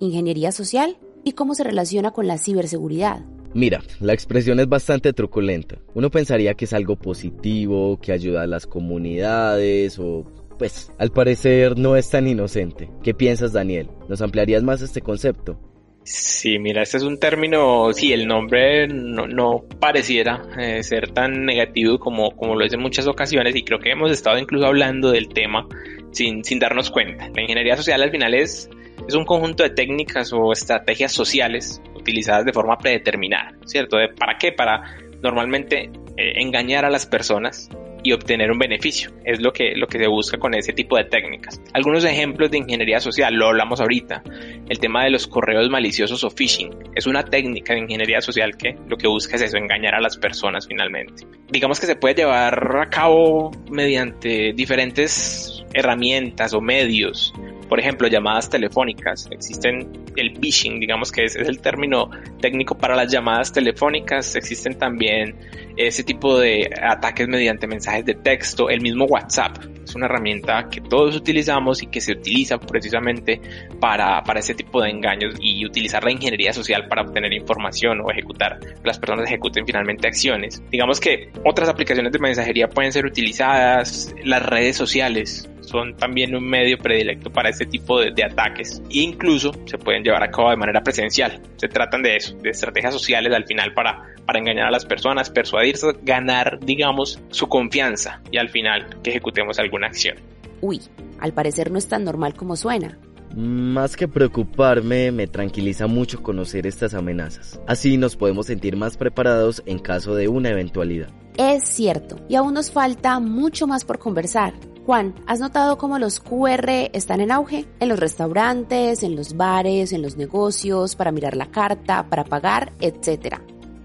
¿Ingeniería 0.00 0.52
social? 0.52 0.98
¿Y 1.24 1.32
cómo 1.32 1.54
se 1.54 1.64
relaciona 1.64 2.10
con 2.10 2.26
la 2.26 2.36
ciberseguridad? 2.36 3.24
Mira, 3.54 3.82
la 4.00 4.14
expresión 4.14 4.60
es 4.60 4.68
bastante 4.68 5.12
truculenta. 5.12 5.76
Uno 5.94 6.10
pensaría 6.10 6.54
que 6.54 6.64
es 6.64 6.72
algo 6.72 6.96
positivo, 6.96 7.98
que 8.00 8.12
ayuda 8.12 8.42
a 8.42 8.46
las 8.46 8.66
comunidades 8.66 9.98
o 9.98 10.24
pues 10.58 10.92
al 10.98 11.10
parecer 11.10 11.76
no 11.76 11.96
es 11.96 12.08
tan 12.10 12.28
inocente. 12.28 12.88
¿Qué 13.02 13.14
piensas, 13.14 13.52
Daniel? 13.52 13.88
¿Nos 14.08 14.22
ampliarías 14.22 14.62
más 14.62 14.80
este 14.80 15.00
concepto? 15.00 15.58
Sí, 16.04 16.58
mira, 16.58 16.82
este 16.82 16.96
es 16.96 17.04
un 17.04 17.18
término, 17.18 17.92
sí, 17.92 18.12
el 18.12 18.26
nombre 18.26 18.88
no, 18.88 19.64
pareciera 19.78 20.42
eh, 20.58 20.82
ser 20.82 21.10
tan 21.12 21.44
negativo 21.44 21.98
como, 21.98 22.32
como 22.36 22.56
lo 22.56 22.64
es 22.64 22.72
en 22.72 22.80
muchas 22.80 23.06
ocasiones 23.06 23.54
y 23.54 23.62
creo 23.62 23.78
que 23.78 23.92
hemos 23.92 24.10
estado 24.10 24.38
incluso 24.38 24.66
hablando 24.66 25.12
del 25.12 25.28
tema 25.28 25.68
sin, 26.10 26.42
sin 26.42 26.58
darnos 26.58 26.90
cuenta. 26.90 27.30
La 27.34 27.42
ingeniería 27.42 27.76
social 27.76 28.02
al 28.02 28.10
final 28.10 28.34
es, 28.34 28.68
es 29.08 29.14
un 29.14 29.24
conjunto 29.24 29.62
de 29.62 29.70
técnicas 29.70 30.32
o 30.32 30.52
estrategias 30.52 31.12
sociales 31.12 31.82
utilizadas 31.94 32.44
de 32.44 32.52
forma 32.52 32.78
predeterminada, 32.78 33.52
¿cierto? 33.64 33.96
¿Para 34.18 34.38
qué? 34.38 34.52
Para 34.52 34.96
normalmente 35.22 35.90
eh, 36.16 36.32
engañar 36.36 36.84
a 36.84 36.90
las 36.90 37.06
personas 37.06 37.68
y 38.02 38.12
obtener 38.12 38.50
un 38.50 38.58
beneficio. 38.58 39.10
Es 39.24 39.40
lo 39.40 39.52
que, 39.52 39.74
lo 39.76 39.86
que 39.86 39.98
se 39.98 40.08
busca 40.08 40.38
con 40.38 40.54
ese 40.54 40.72
tipo 40.72 40.96
de 40.96 41.04
técnicas. 41.04 41.60
Algunos 41.72 42.04
ejemplos 42.04 42.50
de 42.50 42.58
ingeniería 42.58 43.00
social, 43.00 43.34
lo 43.34 43.48
hablamos 43.48 43.80
ahorita. 43.80 44.22
El 44.68 44.78
tema 44.78 45.04
de 45.04 45.10
los 45.10 45.26
correos 45.26 45.70
maliciosos 45.70 46.24
o 46.24 46.30
phishing. 46.30 46.70
Es 46.96 47.06
una 47.06 47.22
técnica 47.22 47.74
de 47.74 47.80
ingeniería 47.80 48.20
social 48.20 48.56
que 48.56 48.76
lo 48.88 48.96
que 48.96 49.06
busca 49.06 49.36
es 49.36 49.42
eso, 49.42 49.56
engañar 49.56 49.94
a 49.94 50.00
las 50.00 50.16
personas 50.16 50.66
finalmente. 50.66 51.26
Digamos 51.50 51.78
que 51.78 51.86
se 51.86 51.96
puede 51.96 52.16
llevar 52.16 52.76
a 52.76 52.90
cabo 52.90 53.50
mediante 53.70 54.52
diferentes 54.52 55.64
herramientas 55.72 56.54
o 56.54 56.60
medios 56.60 57.32
por 57.72 57.80
ejemplo, 57.80 58.06
llamadas 58.06 58.50
telefónicas. 58.50 59.26
Existen 59.30 60.04
el 60.14 60.36
phishing, 60.38 60.78
digamos 60.78 61.10
que 61.10 61.24
es, 61.24 61.36
el 61.36 61.58
término 61.62 62.10
técnico 62.38 62.76
para 62.76 62.94
las 62.94 63.10
llamadas 63.10 63.50
telefónicas. 63.50 64.36
Existen 64.36 64.76
también 64.76 65.36
ese 65.78 66.04
tipo 66.04 66.38
de 66.38 66.68
ataques 66.82 67.26
mediante 67.28 67.66
mensajes 67.66 68.04
de 68.04 68.12
texto. 68.12 68.68
El 68.68 68.82
mismo 68.82 69.06
WhatsApp 69.06 69.56
es 69.82 69.94
una 69.94 70.04
herramienta 70.04 70.68
que 70.68 70.82
todos 70.82 71.16
utilizamos 71.16 71.82
y 71.82 71.86
que 71.86 72.02
se 72.02 72.12
utiliza 72.12 72.58
precisamente 72.58 73.40
para, 73.80 74.22
para 74.22 74.40
ese 74.40 74.52
tipo 74.52 74.82
de 74.82 74.90
engaños 74.90 75.36
y 75.40 75.64
utilizar 75.64 76.04
la 76.04 76.12
ingeniería 76.12 76.52
social 76.52 76.88
para 76.88 77.00
obtener 77.00 77.32
información 77.32 78.02
o 78.02 78.10
ejecutar, 78.10 78.60
las 78.84 78.98
personas 78.98 79.24
ejecuten 79.28 79.64
finalmente 79.64 80.08
acciones. 80.08 80.62
Digamos 80.70 81.00
que 81.00 81.30
otras 81.42 81.70
aplicaciones 81.70 82.12
de 82.12 82.18
mensajería 82.18 82.68
pueden 82.68 82.92
ser 82.92 83.06
utilizadas, 83.06 84.14
las 84.24 84.44
redes 84.44 84.76
sociales 84.76 85.48
son 85.72 85.96
también 85.96 86.36
un 86.36 86.44
medio 86.44 86.78
predilecto 86.78 87.30
para 87.30 87.48
este 87.48 87.66
tipo 87.66 87.98
de, 87.98 88.22
ataques 88.22 88.82
e 88.90 89.00
incluso 89.00 89.52
se 89.64 89.78
pueden 89.78 90.04
llevar 90.04 90.22
a 90.22 90.30
cabo 90.30 90.50
de 90.50 90.56
manera 90.56 90.82
presencial. 90.82 91.40
Se 91.56 91.66
tratan 91.66 92.02
de 92.02 92.16
eso, 92.16 92.36
de 92.36 92.50
estrategias 92.50 92.92
sociales 92.92 93.32
al 93.32 93.44
final 93.44 93.72
para, 93.72 94.14
para 94.26 94.38
engañar 94.38 94.66
a 94.68 94.70
las 94.70 94.84
personas, 94.84 95.30
persuadirse, 95.30 95.88
ganar, 96.02 96.60
digamos, 96.60 97.18
su 97.30 97.48
confianza 97.48 98.20
y 98.30 98.36
al 98.36 98.50
final 98.50 99.00
que 99.02 99.10
ejecutemos 99.10 99.58
alguna 99.58 99.86
acción. 99.86 100.18
Uy, 100.60 100.82
al 101.18 101.32
parecer 101.32 101.70
no 101.70 101.78
es 101.78 101.88
tan 101.88 102.04
normal 102.04 102.34
como 102.34 102.54
suena. 102.54 102.98
Más 103.34 103.96
que 103.96 104.08
preocuparme, 104.08 105.10
me 105.10 105.26
tranquiliza 105.26 105.86
mucho 105.86 106.22
conocer 106.22 106.66
estas 106.66 106.92
amenazas. 106.92 107.58
Así 107.66 107.96
nos 107.96 108.14
podemos 108.14 108.46
sentir 108.46 108.76
más 108.76 108.98
preparados 108.98 109.62
en 109.64 109.78
caso 109.78 110.14
de 110.14 110.28
una 110.28 110.50
eventualidad. 110.50 111.08
Es 111.38 111.64
cierto, 111.64 112.16
y 112.28 112.34
aún 112.34 112.52
nos 112.52 112.70
falta 112.70 113.18
mucho 113.20 113.66
más 113.66 113.86
por 113.86 113.98
conversar. 113.98 114.52
Juan, 114.84 115.14
¿has 115.28 115.38
notado 115.38 115.78
cómo 115.78 116.00
los 116.00 116.18
QR 116.18 116.90
están 116.92 117.20
en 117.20 117.30
auge? 117.30 117.66
En 117.78 117.88
los 117.88 118.00
restaurantes, 118.00 119.04
en 119.04 119.14
los 119.14 119.36
bares, 119.36 119.92
en 119.92 120.02
los 120.02 120.16
negocios, 120.16 120.96
para 120.96 121.12
mirar 121.12 121.36
la 121.36 121.52
carta, 121.52 122.08
para 122.08 122.24
pagar, 122.24 122.72
etc. 122.80 123.36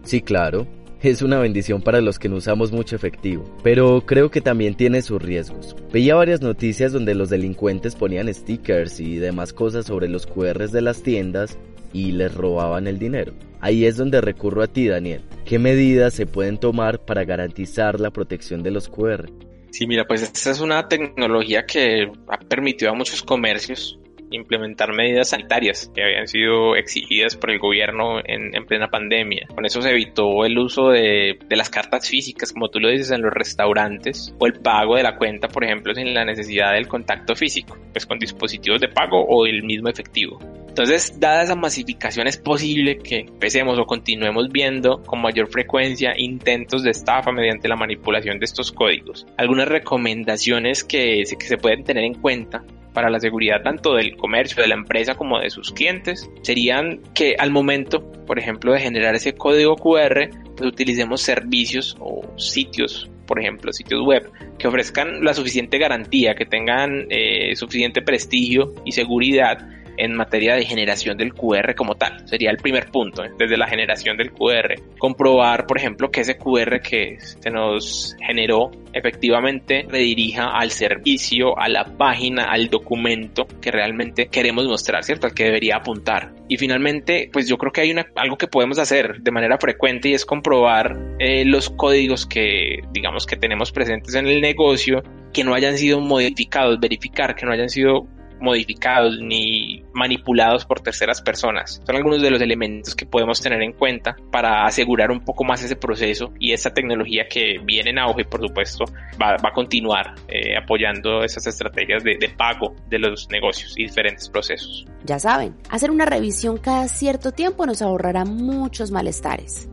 Sí, 0.04 0.22
claro. 0.22 0.66
Es 1.00 1.22
una 1.22 1.38
bendición 1.38 1.84
para 1.84 2.02
los 2.02 2.18
que 2.18 2.28
no 2.28 2.38
usamos 2.38 2.72
mucho 2.72 2.96
efectivo, 2.96 3.44
pero 3.62 4.04
creo 4.08 4.32
que 4.32 4.42
también 4.42 4.74
tiene 4.74 5.04
sus 5.04 5.22
riesgos. 5.22 5.76
Veía 5.94 6.16
varias 6.16 6.42
noticias 6.42 6.92
donde 6.92 7.14
los 7.14 7.30
delincuentes 7.30 7.96
ponían 7.96 8.34
stickers 8.34 9.00
y 9.00 9.18
demás 9.18 9.54
cosas 9.54 9.86
sobre 9.86 10.10
los 10.10 10.26
QRs 10.26 10.72
de 10.72 10.82
las 10.82 11.04
tiendas 11.04 11.60
y 11.94 12.14
les 12.14 12.34
robaban 12.34 12.88
el 12.88 12.98
dinero. 12.98 13.34
Ahí 13.60 13.86
es 13.86 13.98
donde 13.98 14.22
recurro 14.22 14.64
a 14.64 14.68
ti, 14.68 14.88
Daniel. 14.88 15.22
¿Qué 15.46 15.60
medidas 15.60 16.16
se 16.16 16.26
pueden 16.26 16.58
tomar 16.58 17.06
para 17.06 17.24
garantizar 17.24 18.00
la 18.00 18.10
protección 18.10 18.64
de 18.64 18.72
los 18.72 18.90
QR? 18.90 19.30
Sí, 19.72 19.86
mira, 19.86 20.06
pues 20.06 20.22
esta 20.22 20.52
es 20.52 20.60
una 20.60 20.88
tecnología 20.88 21.66
que 21.66 22.12
ha 22.28 22.38
permitido 22.40 22.92
a 22.92 22.96
muchos 22.96 23.22
comercios 23.22 24.00
implementar 24.32 24.94
medidas 24.94 25.30
sanitarias 25.30 25.92
que 25.94 26.04
habían 26.04 26.28
sido 26.28 26.76
exigidas 26.76 27.36
por 27.36 27.52
el 27.52 27.60
gobierno 27.60 28.20
en, 28.24 28.66
plena 28.66 28.90
pandemia. 28.90 29.48
Con 29.54 29.66
eso 29.66 29.82
se 29.82 29.92
evitó 29.92 30.44
el 30.46 30.58
uso 30.58 30.90
de, 30.90 31.40
de, 31.48 31.56
las 31.56 31.70
cartas 31.70 32.10
físicas, 32.10 32.52
como 32.52 32.70
tú 32.70 32.80
lo 32.80 32.90
dices, 32.90 33.12
en 33.12 33.22
los 33.22 33.34
restaurantes 33.34 34.36
o 34.40 34.46
el 34.46 34.54
pago 34.54 34.96
de 34.96 35.04
la 35.04 35.18
cuenta, 35.18 35.48
por 35.48 35.64
ejemplo, 35.64 35.94
sin 35.96 36.14
la 36.14 36.26
necesidad 36.26 36.74
del 36.74 36.88
contacto 36.88 37.36
físico, 37.36 37.78
pues 37.94 38.06
con 38.06 38.20
dispositivos 38.20 38.82
de 38.82 38.90
pago 38.90 39.24
o 39.24 39.46
el 39.46 39.64
mismo 39.64 39.90
efectivo. 39.90 40.40
Entonces, 40.78 41.20
dada 41.20 41.42
esa 41.42 41.56
masificación, 41.56 42.28
es 42.28 42.38
posible 42.38 43.00
que 43.00 43.22
empecemos 43.22 43.80
o 43.80 43.86
continuemos 43.86 44.50
viendo 44.50 45.02
con 45.02 45.20
mayor 45.20 45.48
frecuencia 45.48 46.14
intentos 46.16 46.84
de 46.84 46.92
estafa 46.92 47.32
mediante 47.32 47.68
la 47.68 47.76
manipulación 47.76 48.38
de 48.38 48.46
estos 48.46 48.72
códigos. 48.72 49.26
Algunas 49.38 49.68
recomendaciones 49.68 50.84
que, 50.84 51.24
que 51.24 51.46
se 51.48 51.58
pueden 51.58 51.84
tener 51.84 52.04
en 52.04 52.14
cuenta 52.14 52.64
para 52.98 53.12
la 53.12 53.20
seguridad 53.20 53.62
tanto 53.62 53.94
del 53.94 54.18
comercio, 54.18 54.64
de 54.64 54.70
la 54.70 54.74
empresa 54.74 55.14
como 55.14 55.40
de 55.40 55.52
sus 55.52 55.72
clientes 55.72 56.32
serían 56.42 57.00
que 57.14 57.36
al 57.38 57.52
momento, 57.52 58.12
por 58.26 58.40
ejemplo, 58.40 58.74
de 58.74 58.80
generar 58.80 59.14
ese 59.14 59.36
código 59.36 59.76
QR, 59.76 60.32
pues 60.56 60.68
utilicemos 60.68 61.22
servicios 61.22 61.96
o 62.00 62.24
sitios, 62.40 63.08
por 63.28 63.40
ejemplo, 63.40 63.72
sitios 63.72 64.02
web 64.04 64.32
que 64.58 64.68
ofrezcan 64.68 65.24
la 65.24 65.36
suficiente 65.36 65.78
garantía, 65.78 66.34
que 66.34 66.48
tengan 66.48 67.06
eh, 67.12 67.56
suficiente 67.56 68.02
prestigio 68.02 68.74
y 68.84 68.94
seguridad 68.94 69.60
en 69.98 70.16
materia 70.16 70.56
de 70.56 70.66
generación 70.66 71.18
del 71.18 71.34
QR 71.34 71.76
como 71.76 71.96
tal. 71.96 72.28
Sería 72.28 72.52
el 72.52 72.58
primer 72.58 72.88
punto, 72.88 73.24
¿eh? 73.24 73.32
desde 73.38 73.58
la 73.58 73.68
generación 73.68 74.18
del 74.18 74.32
QR. 74.32 74.76
Comprobar, 74.98 75.66
por 75.66 75.78
ejemplo, 75.78 76.10
que 76.10 76.22
ese 76.22 76.38
QR 76.38 76.80
que 76.82 77.18
se 77.20 77.50
nos 77.50 78.16
generó 78.20 78.72
efectivamente 78.94 79.86
redirija 79.88 80.48
al 80.48 80.72
servicio, 80.72 81.58
a 81.58 81.68
la 81.70 81.86
página, 81.86 82.46
al 82.46 82.70
documento 82.70 83.48
que 83.62 83.72
realmente 83.72 84.28
queremos 84.28 84.66
mostrar, 84.66 85.04
¿cierto? 85.04 85.28
Al 85.28 85.34
que 85.34 85.46
debería 85.46 85.78
apuntar. 85.78 86.34
Y 86.48 86.58
finalmente, 86.58 87.30
pues 87.32 87.48
yo 87.48 87.58
creo 87.58 87.72
que 87.72 87.82
hay 87.82 87.92
una, 87.92 88.08
algo 88.16 88.38
que 88.38 88.48
podemos 88.48 88.80
hacer 88.80 89.20
de 89.22 89.32
manera 89.32 89.58
frecuente 89.58 90.10
y 90.10 90.14
es 90.14 90.26
comprobar 90.26 90.98
eh, 91.20 91.46
los 91.46 91.70
códigos 91.70 92.26
que, 92.26 92.80
digamos, 92.92 93.26
que 93.26 93.36
tenemos 93.36 93.72
presentes 93.72 94.16
en 94.16 94.28
el 94.28 94.42
negocio 94.42 95.04
que 95.34 95.44
no 95.44 95.54
hayan 95.54 95.78
sido 95.78 96.00
modificados, 96.00 96.80
verificar 96.80 97.36
que 97.36 97.46
no 97.46 97.52
hayan 97.52 97.70
sido 97.70 98.08
modificados 98.40 99.20
ni 99.20 99.84
manipulados 99.94 100.66
por 100.66 100.80
terceras 100.80 101.22
personas. 101.22 101.82
Son 101.86 101.96
algunos 101.96 102.22
de 102.22 102.32
los 102.32 102.42
elementos 102.42 102.96
que 102.96 103.06
podemos 103.06 103.42
tener 103.42 103.62
en 103.62 103.74
cuenta 103.74 104.16
para 104.32 104.66
asegurar 104.66 105.12
un 105.12 105.22
poco 105.22 105.44
más 105.44 105.64
ese 105.64 105.76
proceso 105.76 106.34
y 106.40 106.54
esta 106.54 106.74
tecnología 106.74 107.28
que 107.30 107.60
viene 107.64 107.92
en 107.92 108.00
auge, 108.00 108.26
por 108.26 108.42
supuesto, 108.42 108.86
va, 109.22 109.36
a 109.36 109.54
continuar 109.54 110.16
eh, 110.28 110.58
apoyando 110.58 111.24
esas 111.24 111.48
estrategias 111.48 112.04
de, 112.04 112.18
de 112.18 112.30
pago 112.30 112.76
de 112.90 113.00
los 113.00 113.30
negocios 113.30 113.74
y 113.78 113.84
diferentes 113.84 114.30
procesos. 114.30 114.86
Ya 115.04 115.20
saben, 115.20 115.56
hacer 115.70 115.92
una 115.92 116.06
revisión 116.06 116.58
cada 116.58 116.88
cierto 116.88 117.32
tiempo 117.32 117.66
nos 117.66 117.82
ahorrará 117.82 118.26
muchos 118.26 118.92
malestares. 118.92 119.70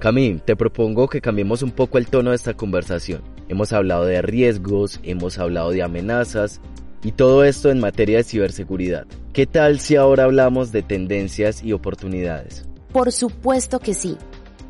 Camín, 0.00 0.40
te 0.40 0.56
propongo 0.56 1.08
que 1.08 1.20
cambiemos 1.20 1.62
un 1.62 1.72
poco 1.72 1.98
el 1.98 2.06
tono 2.06 2.30
de 2.30 2.36
esta 2.36 2.54
conversación. 2.54 3.22
Hemos 3.50 3.72
hablado 3.72 4.04
de 4.04 4.22
riesgos, 4.22 5.00
hemos 5.02 5.40
hablado 5.40 5.72
de 5.72 5.82
amenazas 5.82 6.60
y 7.02 7.10
todo 7.10 7.42
esto 7.42 7.72
en 7.72 7.80
materia 7.80 8.18
de 8.18 8.22
ciberseguridad. 8.22 9.08
¿Qué 9.32 9.44
tal 9.44 9.80
si 9.80 9.96
ahora 9.96 10.22
hablamos 10.22 10.70
de 10.70 10.82
tendencias 10.82 11.64
y 11.64 11.72
oportunidades? 11.72 12.68
Por 12.92 13.10
supuesto 13.10 13.80
que 13.80 13.92
sí. 13.92 14.16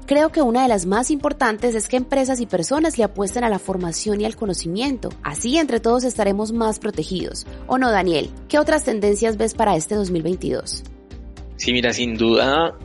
Creo 0.07 0.33
que 0.33 0.41
una 0.41 0.63
de 0.63 0.69
las 0.69 0.87
más 0.87 1.11
importantes 1.11 1.75
es 1.75 1.89
que 1.89 1.99
empresas 1.99 2.41
y 2.41 2.47
personas 2.47 2.97
le 2.97 3.05
apuesten 3.05 3.45
a 3.45 3.51
la 3.51 3.59
formación 3.59 4.23
y 4.23 4.25
al 4.25 4.35
conocimiento. 4.35 5.11
Así 5.23 5.59
entre 5.59 5.81
todos 5.81 6.05
estaremos 6.05 6.53
más 6.53 6.79
protegidos. 6.79 7.47
¿O 7.67 7.77
no, 7.77 7.91
Daniel? 7.91 8.31
¿Qué 8.49 8.59
otras 8.59 8.85
tendencias 8.85 9.37
ves 9.37 9.53
para 9.53 9.77
este 9.77 9.95
2022? 9.95 10.85
Sí, 11.57 11.73
mira, 11.75 11.93
sin 11.93 12.17
duda 12.17 12.79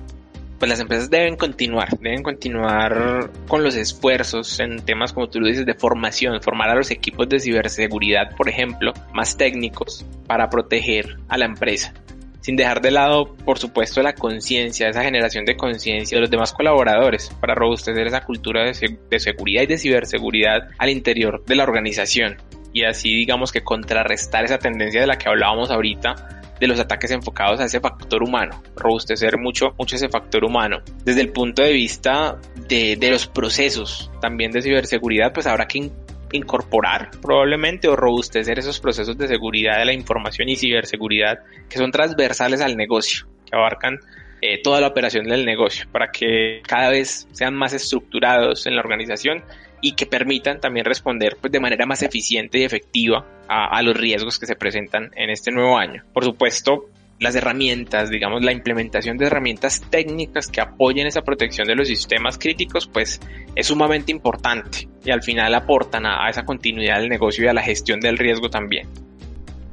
pues 0.59 0.69
las 0.69 0.79
empresas 0.79 1.09
deben 1.09 1.35
continuar, 1.35 1.89
deben 1.99 2.23
continuar 2.23 3.29
con 3.47 3.63
los 3.63 3.75
esfuerzos 3.75 4.59
en 4.59 4.83
temas 4.85 5.13
como 5.13 5.27
tú 5.27 5.39
dices 5.43 5.65
de 5.65 5.73
formación, 5.73 6.41
formar 6.41 6.69
a 6.69 6.75
los 6.75 6.91
equipos 6.91 7.27
de 7.29 7.39
ciberseguridad, 7.39 8.35
por 8.35 8.49
ejemplo, 8.49 8.93
más 9.13 9.37
técnicos 9.37 10.05
para 10.27 10.49
proteger 10.49 11.17
a 11.27 11.37
la 11.37 11.45
empresa. 11.45 11.93
Sin 12.41 12.55
dejar 12.55 12.79
de 12.79 12.91
lado, 12.91 13.33
por 13.43 13.57
supuesto, 13.57 14.03
la 14.03 14.13
conciencia, 14.13 14.87
esa 14.87 15.03
generación 15.03 15.45
de 15.45 15.57
conciencia 15.57 16.15
de 16.15 16.21
los 16.21 16.29
demás 16.29 16.53
colaboradores 16.53 17.31
para 17.41 17.55
robustecer 17.55 18.05
esa 18.05 18.21
cultura 18.21 18.63
de, 18.63 18.99
de 19.09 19.19
seguridad 19.19 19.63
y 19.63 19.67
de 19.67 19.79
ciberseguridad 19.79 20.69
al 20.77 20.89
interior 20.89 21.43
de 21.45 21.55
la 21.55 21.63
organización 21.63 22.37
y 22.71 22.83
así 22.83 23.15
digamos 23.15 23.53
que 23.53 23.63
contrarrestar 23.63 24.43
esa 24.43 24.59
tendencia 24.59 24.99
de 24.99 25.07
la 25.07 25.17
que 25.17 25.29
hablábamos 25.29 25.71
ahorita 25.71 26.43
de 26.59 26.67
los 26.67 26.79
ataques 26.79 27.11
enfocados 27.11 27.59
a 27.59 27.65
ese 27.65 27.79
factor 27.79 28.23
humano, 28.23 28.61
robustecer 28.75 29.37
mucho, 29.37 29.73
mucho 29.77 29.95
ese 29.95 30.09
factor 30.09 30.43
humano. 30.43 30.81
Desde 31.03 31.21
el 31.21 31.29
punto 31.29 31.61
de 31.61 31.73
vista 31.73 32.37
de, 32.67 32.95
de 32.95 33.09
los 33.09 33.27
procesos 33.27 34.11
también 34.21 34.51
de 34.51 34.61
ciberseguridad, 34.61 35.33
pues 35.33 35.47
habrá 35.47 35.67
que 35.67 35.91
incorporar 36.31 37.11
probablemente 37.21 37.87
o 37.87 37.95
robustecer 37.95 38.59
esos 38.59 38.79
procesos 38.79 39.17
de 39.17 39.27
seguridad 39.27 39.79
de 39.79 39.85
la 39.85 39.93
información 39.93 40.49
y 40.49 40.55
ciberseguridad 40.55 41.39
que 41.69 41.77
son 41.77 41.91
transversales 41.91 42.61
al 42.61 42.75
negocio, 42.75 43.27
que 43.45 43.55
abarcan 43.55 43.99
eh, 44.41 44.61
toda 44.61 44.81
la 44.81 44.87
operación 44.87 45.25
del 45.25 45.45
negocio 45.45 45.87
para 45.91 46.11
que 46.11 46.61
cada 46.67 46.89
vez 46.89 47.27
sean 47.31 47.55
más 47.55 47.73
estructurados 47.73 48.65
en 48.67 48.75
la 48.75 48.81
organización 48.81 49.43
y 49.81 49.93
que 49.93 50.05
permitan 50.05 50.59
también 50.59 50.85
responder 50.85 51.37
pues, 51.39 51.51
de 51.51 51.59
manera 51.59 51.85
más 51.85 52.01
eficiente 52.03 52.59
y 52.59 52.63
efectiva 52.63 53.25
a, 53.47 53.81
los 53.81 53.95
riesgos 53.95 54.39
que 54.39 54.45
se 54.45 54.55
presentan 54.55 55.11
en 55.15 55.29
este 55.29 55.51
nuevo 55.51 55.77
año. 55.77 56.03
Por 56.13 56.23
supuesto, 56.23 56.89
las 57.19 57.35
herramientas, 57.35 58.09
digamos, 58.09 58.43
la 58.43 58.51
implementación 58.51 59.17
de 59.17 59.27
herramientas 59.27 59.83
técnicas 59.89 60.47
que 60.47 60.61
apoyen 60.61 61.07
esa 61.07 61.21
protección 61.21 61.67
de 61.67 61.75
los 61.75 61.87
sistemas 61.87 62.37
críticos, 62.37 62.87
pues 62.87 63.21
es 63.55 63.67
sumamente 63.67 64.11
importante 64.11 64.89
y 65.03 65.11
al 65.11 65.23
final 65.23 65.53
aportan 65.53 66.05
a, 66.05 66.25
a 66.25 66.29
esa 66.29 66.43
continuidad 66.43 66.99
del 66.99 67.09
negocio 67.09 67.45
y 67.45 67.47
a 67.47 67.53
la 67.53 67.61
gestión 67.61 67.99
del 67.99 68.17
riesgo 68.17 68.49
también. 68.49 68.87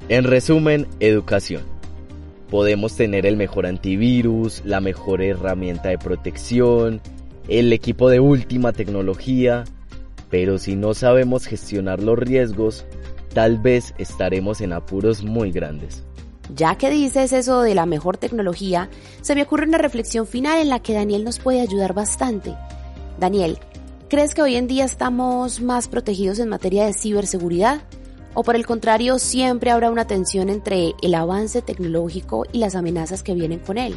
En 0.09 0.25
resumen, 0.25 0.87
educación. 1.01 1.63
Podemos 2.51 2.97
tener 2.97 3.25
el 3.25 3.39
mejor 3.39 3.65
antivirus, 3.65 4.63
la 4.67 4.81
mejor 4.81 5.23
herramienta 5.23 5.89
de 5.89 5.97
protección, 5.97 7.01
el 7.49 7.73
equipo 7.73 8.09
de 8.11 8.21
última 8.21 8.73
tecnología, 8.73 9.65
pero 10.33 10.57
si 10.57 10.77
no 10.77 10.95
sabemos 10.95 11.47
gestionar 11.47 12.03
los 12.03 12.19
riesgos, 12.19 12.87
tal 13.35 13.59
vez 13.59 13.93
estaremos 13.99 14.63
en 14.63 14.73
apuros 14.73 15.23
muy 15.23 15.53
grandes. 15.53 16.05
Ya 16.55 16.77
que 16.77 16.89
dices 16.89 17.35
eso 17.35 17.61
de 17.61 17.75
la 17.75 17.85
mejor 17.85 18.17
tecnología, 18.17 18.89
se 19.21 19.35
me 19.35 19.43
ocurre 19.43 19.67
una 19.67 19.77
reflexión 19.77 20.27
final 20.27 20.59
en 20.59 20.71
la 20.71 20.81
que 20.81 20.95
Daniel 20.95 21.23
nos 21.23 21.39
puede 21.39 21.61
ayudar 21.61 21.93
bastante. 21.93 22.55
Daniel, 23.21 23.59
¿crees 24.09 24.35
que 24.35 24.41
hoy 24.41 24.57
en 24.57 24.69
día 24.69 24.87
estamos 24.87 25.61
más 25.61 25.87
protegidos 25.87 26.39
en 26.39 26.49
materia 26.49 26.87
de 26.87 26.95
ciberseguridad? 26.95 27.83
¿O 28.33 28.43
por 28.43 28.57
el 28.57 28.65
contrario, 28.65 29.19
siempre 29.19 29.71
habrá 29.71 29.91
una 29.91 30.07
tensión 30.07 30.49
entre 30.49 30.95
el 31.03 31.15
avance 31.15 31.61
tecnológico 31.61 32.47
y 32.53 32.59
las 32.59 32.75
amenazas 32.75 33.23
que 33.23 33.35
vienen 33.35 33.59
con 33.59 33.77
él? 33.77 33.97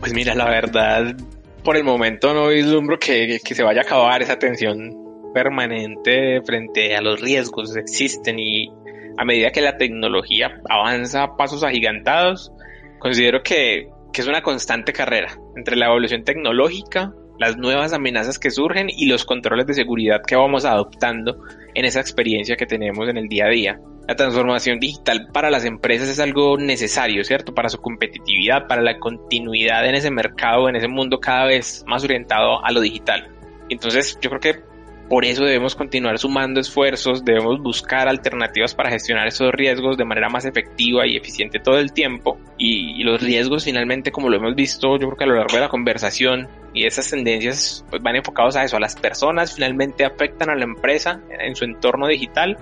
Pues 0.00 0.12
mira, 0.12 0.34
la 0.34 0.50
verdad, 0.50 1.16
por 1.64 1.78
el 1.78 1.84
momento 1.84 2.34
no 2.34 2.48
vislumbro 2.48 2.98
que, 2.98 3.40
que 3.42 3.54
se 3.54 3.62
vaya 3.62 3.80
a 3.80 3.84
acabar 3.84 4.20
esa 4.20 4.38
tensión 4.38 5.03
permanente 5.34 6.40
frente 6.42 6.96
a 6.96 7.02
los 7.02 7.20
riesgos 7.20 7.74
que 7.74 7.80
existen 7.80 8.38
y 8.38 8.70
a 9.18 9.24
medida 9.24 9.50
que 9.50 9.60
la 9.60 9.76
tecnología 9.76 10.60
avanza 10.68 11.24
a 11.24 11.36
pasos 11.36 11.62
agigantados, 11.62 12.52
considero 12.98 13.42
que, 13.42 13.88
que 14.12 14.20
es 14.22 14.26
una 14.26 14.42
constante 14.42 14.92
carrera 14.92 15.38
entre 15.56 15.76
la 15.76 15.86
evolución 15.86 16.24
tecnológica, 16.24 17.12
las 17.38 17.56
nuevas 17.56 17.92
amenazas 17.92 18.38
que 18.38 18.50
surgen 18.50 18.88
y 18.88 19.06
los 19.06 19.24
controles 19.24 19.66
de 19.66 19.74
seguridad 19.74 20.22
que 20.26 20.36
vamos 20.36 20.64
adoptando 20.64 21.42
en 21.74 21.84
esa 21.84 22.00
experiencia 22.00 22.56
que 22.56 22.66
tenemos 22.66 23.08
en 23.08 23.16
el 23.16 23.28
día 23.28 23.46
a 23.46 23.50
día. 23.50 23.80
La 24.06 24.16
transformación 24.16 24.78
digital 24.78 25.28
para 25.32 25.50
las 25.50 25.64
empresas 25.64 26.08
es 26.08 26.20
algo 26.20 26.58
necesario, 26.58 27.24
¿cierto? 27.24 27.54
Para 27.54 27.70
su 27.70 27.78
competitividad, 27.78 28.66
para 28.66 28.82
la 28.82 28.98
continuidad 28.98 29.86
en 29.88 29.94
ese 29.94 30.10
mercado, 30.10 30.68
en 30.68 30.76
ese 30.76 30.88
mundo 30.88 31.20
cada 31.20 31.46
vez 31.46 31.82
más 31.86 32.04
orientado 32.04 32.64
a 32.64 32.70
lo 32.70 32.80
digital. 32.80 33.30
Entonces, 33.70 34.18
yo 34.20 34.28
creo 34.28 34.40
que 34.40 34.73
por 35.08 35.26
eso 35.26 35.44
debemos 35.44 35.74
continuar 35.74 36.18
sumando 36.18 36.60
esfuerzos, 36.60 37.24
debemos 37.24 37.60
buscar 37.60 38.08
alternativas 38.08 38.74
para 38.74 38.90
gestionar 38.90 39.26
esos 39.26 39.52
riesgos 39.52 39.98
de 39.98 40.04
manera 40.06 40.30
más 40.30 40.46
efectiva 40.46 41.06
y 41.06 41.16
eficiente 41.16 41.58
todo 41.58 41.78
el 41.78 41.92
tiempo. 41.92 42.38
Y, 42.56 43.04
los 43.04 43.20
riesgos 43.20 43.64
finalmente, 43.64 44.10
como 44.10 44.30
lo 44.30 44.38
hemos 44.38 44.54
visto, 44.54 44.98
yo 44.98 45.06
creo 45.08 45.16
que 45.16 45.24
a 45.24 45.26
lo 45.26 45.34
largo 45.34 45.54
de 45.54 45.60
la 45.60 45.68
conversación 45.68 46.48
y 46.72 46.86
esas 46.86 47.10
tendencias 47.10 47.84
pues, 47.90 48.02
van 48.02 48.16
enfocados 48.16 48.56
a 48.56 48.64
eso, 48.64 48.78
a 48.78 48.80
las 48.80 48.96
personas 48.96 49.54
finalmente 49.54 50.06
afectan 50.06 50.48
a 50.48 50.54
la 50.54 50.64
empresa 50.64 51.20
en 51.38 51.54
su 51.54 51.64
entorno 51.64 52.08
digital. 52.08 52.56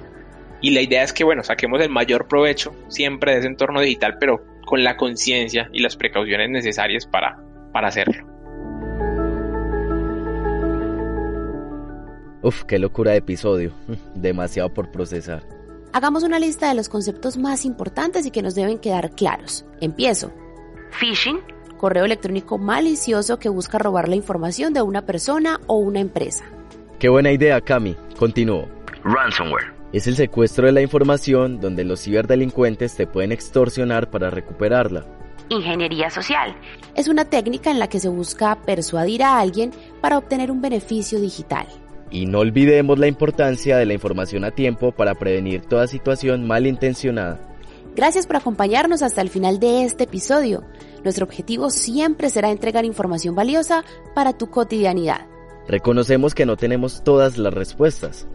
Y 0.60 0.70
la 0.70 0.80
idea 0.80 1.04
es 1.04 1.12
que, 1.12 1.24
bueno, 1.24 1.44
saquemos 1.44 1.80
el 1.80 1.90
mayor 1.90 2.26
provecho 2.26 2.74
siempre 2.88 3.32
de 3.32 3.38
ese 3.38 3.48
entorno 3.48 3.80
digital, 3.80 4.16
pero 4.18 4.44
con 4.64 4.82
la 4.82 4.96
conciencia 4.96 5.68
y 5.72 5.80
las 5.80 5.96
precauciones 5.96 6.50
necesarias 6.50 7.06
para, 7.06 7.38
para 7.72 7.88
hacerlo. 7.88 8.31
Uf, 12.42 12.64
qué 12.64 12.78
locura 12.78 13.12
de 13.12 13.18
episodio. 13.18 13.72
Demasiado 14.14 14.72
por 14.72 14.90
procesar. 14.90 15.42
Hagamos 15.92 16.22
una 16.22 16.38
lista 16.38 16.68
de 16.68 16.74
los 16.74 16.88
conceptos 16.88 17.36
más 17.36 17.64
importantes 17.64 18.26
y 18.26 18.30
que 18.30 18.42
nos 18.42 18.54
deben 18.54 18.78
quedar 18.78 19.10
claros. 19.10 19.64
Empiezo. 19.80 20.32
Phishing, 20.98 21.38
correo 21.78 22.04
electrónico 22.04 22.58
malicioso 22.58 23.38
que 23.38 23.48
busca 23.48 23.78
robar 23.78 24.08
la 24.08 24.16
información 24.16 24.72
de 24.72 24.82
una 24.82 25.02
persona 25.02 25.60
o 25.66 25.76
una 25.76 26.00
empresa. 26.00 26.44
Qué 26.98 27.08
buena 27.08 27.30
idea, 27.30 27.60
Cami. 27.60 27.96
Continúo. 28.18 28.68
Ransomware. 29.04 29.74
Es 29.92 30.06
el 30.06 30.16
secuestro 30.16 30.66
de 30.66 30.72
la 30.72 30.80
información 30.80 31.60
donde 31.60 31.84
los 31.84 32.00
ciberdelincuentes 32.00 32.94
te 32.96 33.06
pueden 33.06 33.30
extorsionar 33.32 34.10
para 34.10 34.30
recuperarla. 34.30 35.04
Ingeniería 35.50 36.08
social. 36.08 36.56
Es 36.94 37.08
una 37.08 37.26
técnica 37.26 37.70
en 37.70 37.78
la 37.78 37.88
que 37.88 38.00
se 38.00 38.08
busca 38.08 38.62
persuadir 38.62 39.22
a 39.22 39.38
alguien 39.38 39.70
para 40.00 40.16
obtener 40.16 40.50
un 40.50 40.62
beneficio 40.62 41.20
digital. 41.20 41.66
Y 42.12 42.26
no 42.26 42.40
olvidemos 42.40 42.98
la 42.98 43.06
importancia 43.06 43.78
de 43.78 43.86
la 43.86 43.94
información 43.94 44.44
a 44.44 44.50
tiempo 44.50 44.92
para 44.92 45.14
prevenir 45.14 45.62
toda 45.62 45.86
situación 45.86 46.46
malintencionada. 46.46 47.40
Gracias 47.96 48.26
por 48.26 48.36
acompañarnos 48.36 49.02
hasta 49.02 49.22
el 49.22 49.30
final 49.30 49.58
de 49.58 49.84
este 49.84 50.04
episodio. 50.04 50.62
Nuestro 51.04 51.24
objetivo 51.24 51.70
siempre 51.70 52.28
será 52.28 52.50
entregar 52.50 52.84
información 52.84 53.34
valiosa 53.34 53.82
para 54.14 54.34
tu 54.34 54.50
cotidianidad. 54.50 55.26
Reconocemos 55.66 56.34
que 56.34 56.44
no 56.44 56.56
tenemos 56.56 57.02
todas 57.02 57.38
las 57.38 57.54
respuestas, 57.54 58.26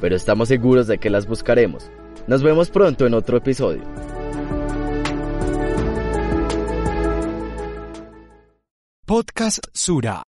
pero 0.00 0.16
estamos 0.16 0.48
seguros 0.48 0.86
de 0.86 0.96
que 0.96 1.10
las 1.10 1.26
buscaremos. 1.26 1.90
Nos 2.26 2.42
vemos 2.42 2.70
pronto 2.70 3.06
en 3.06 3.12
otro 3.12 3.36
episodio. 3.36 3.82
Podcast 9.04 9.58
Sura. 9.72 10.22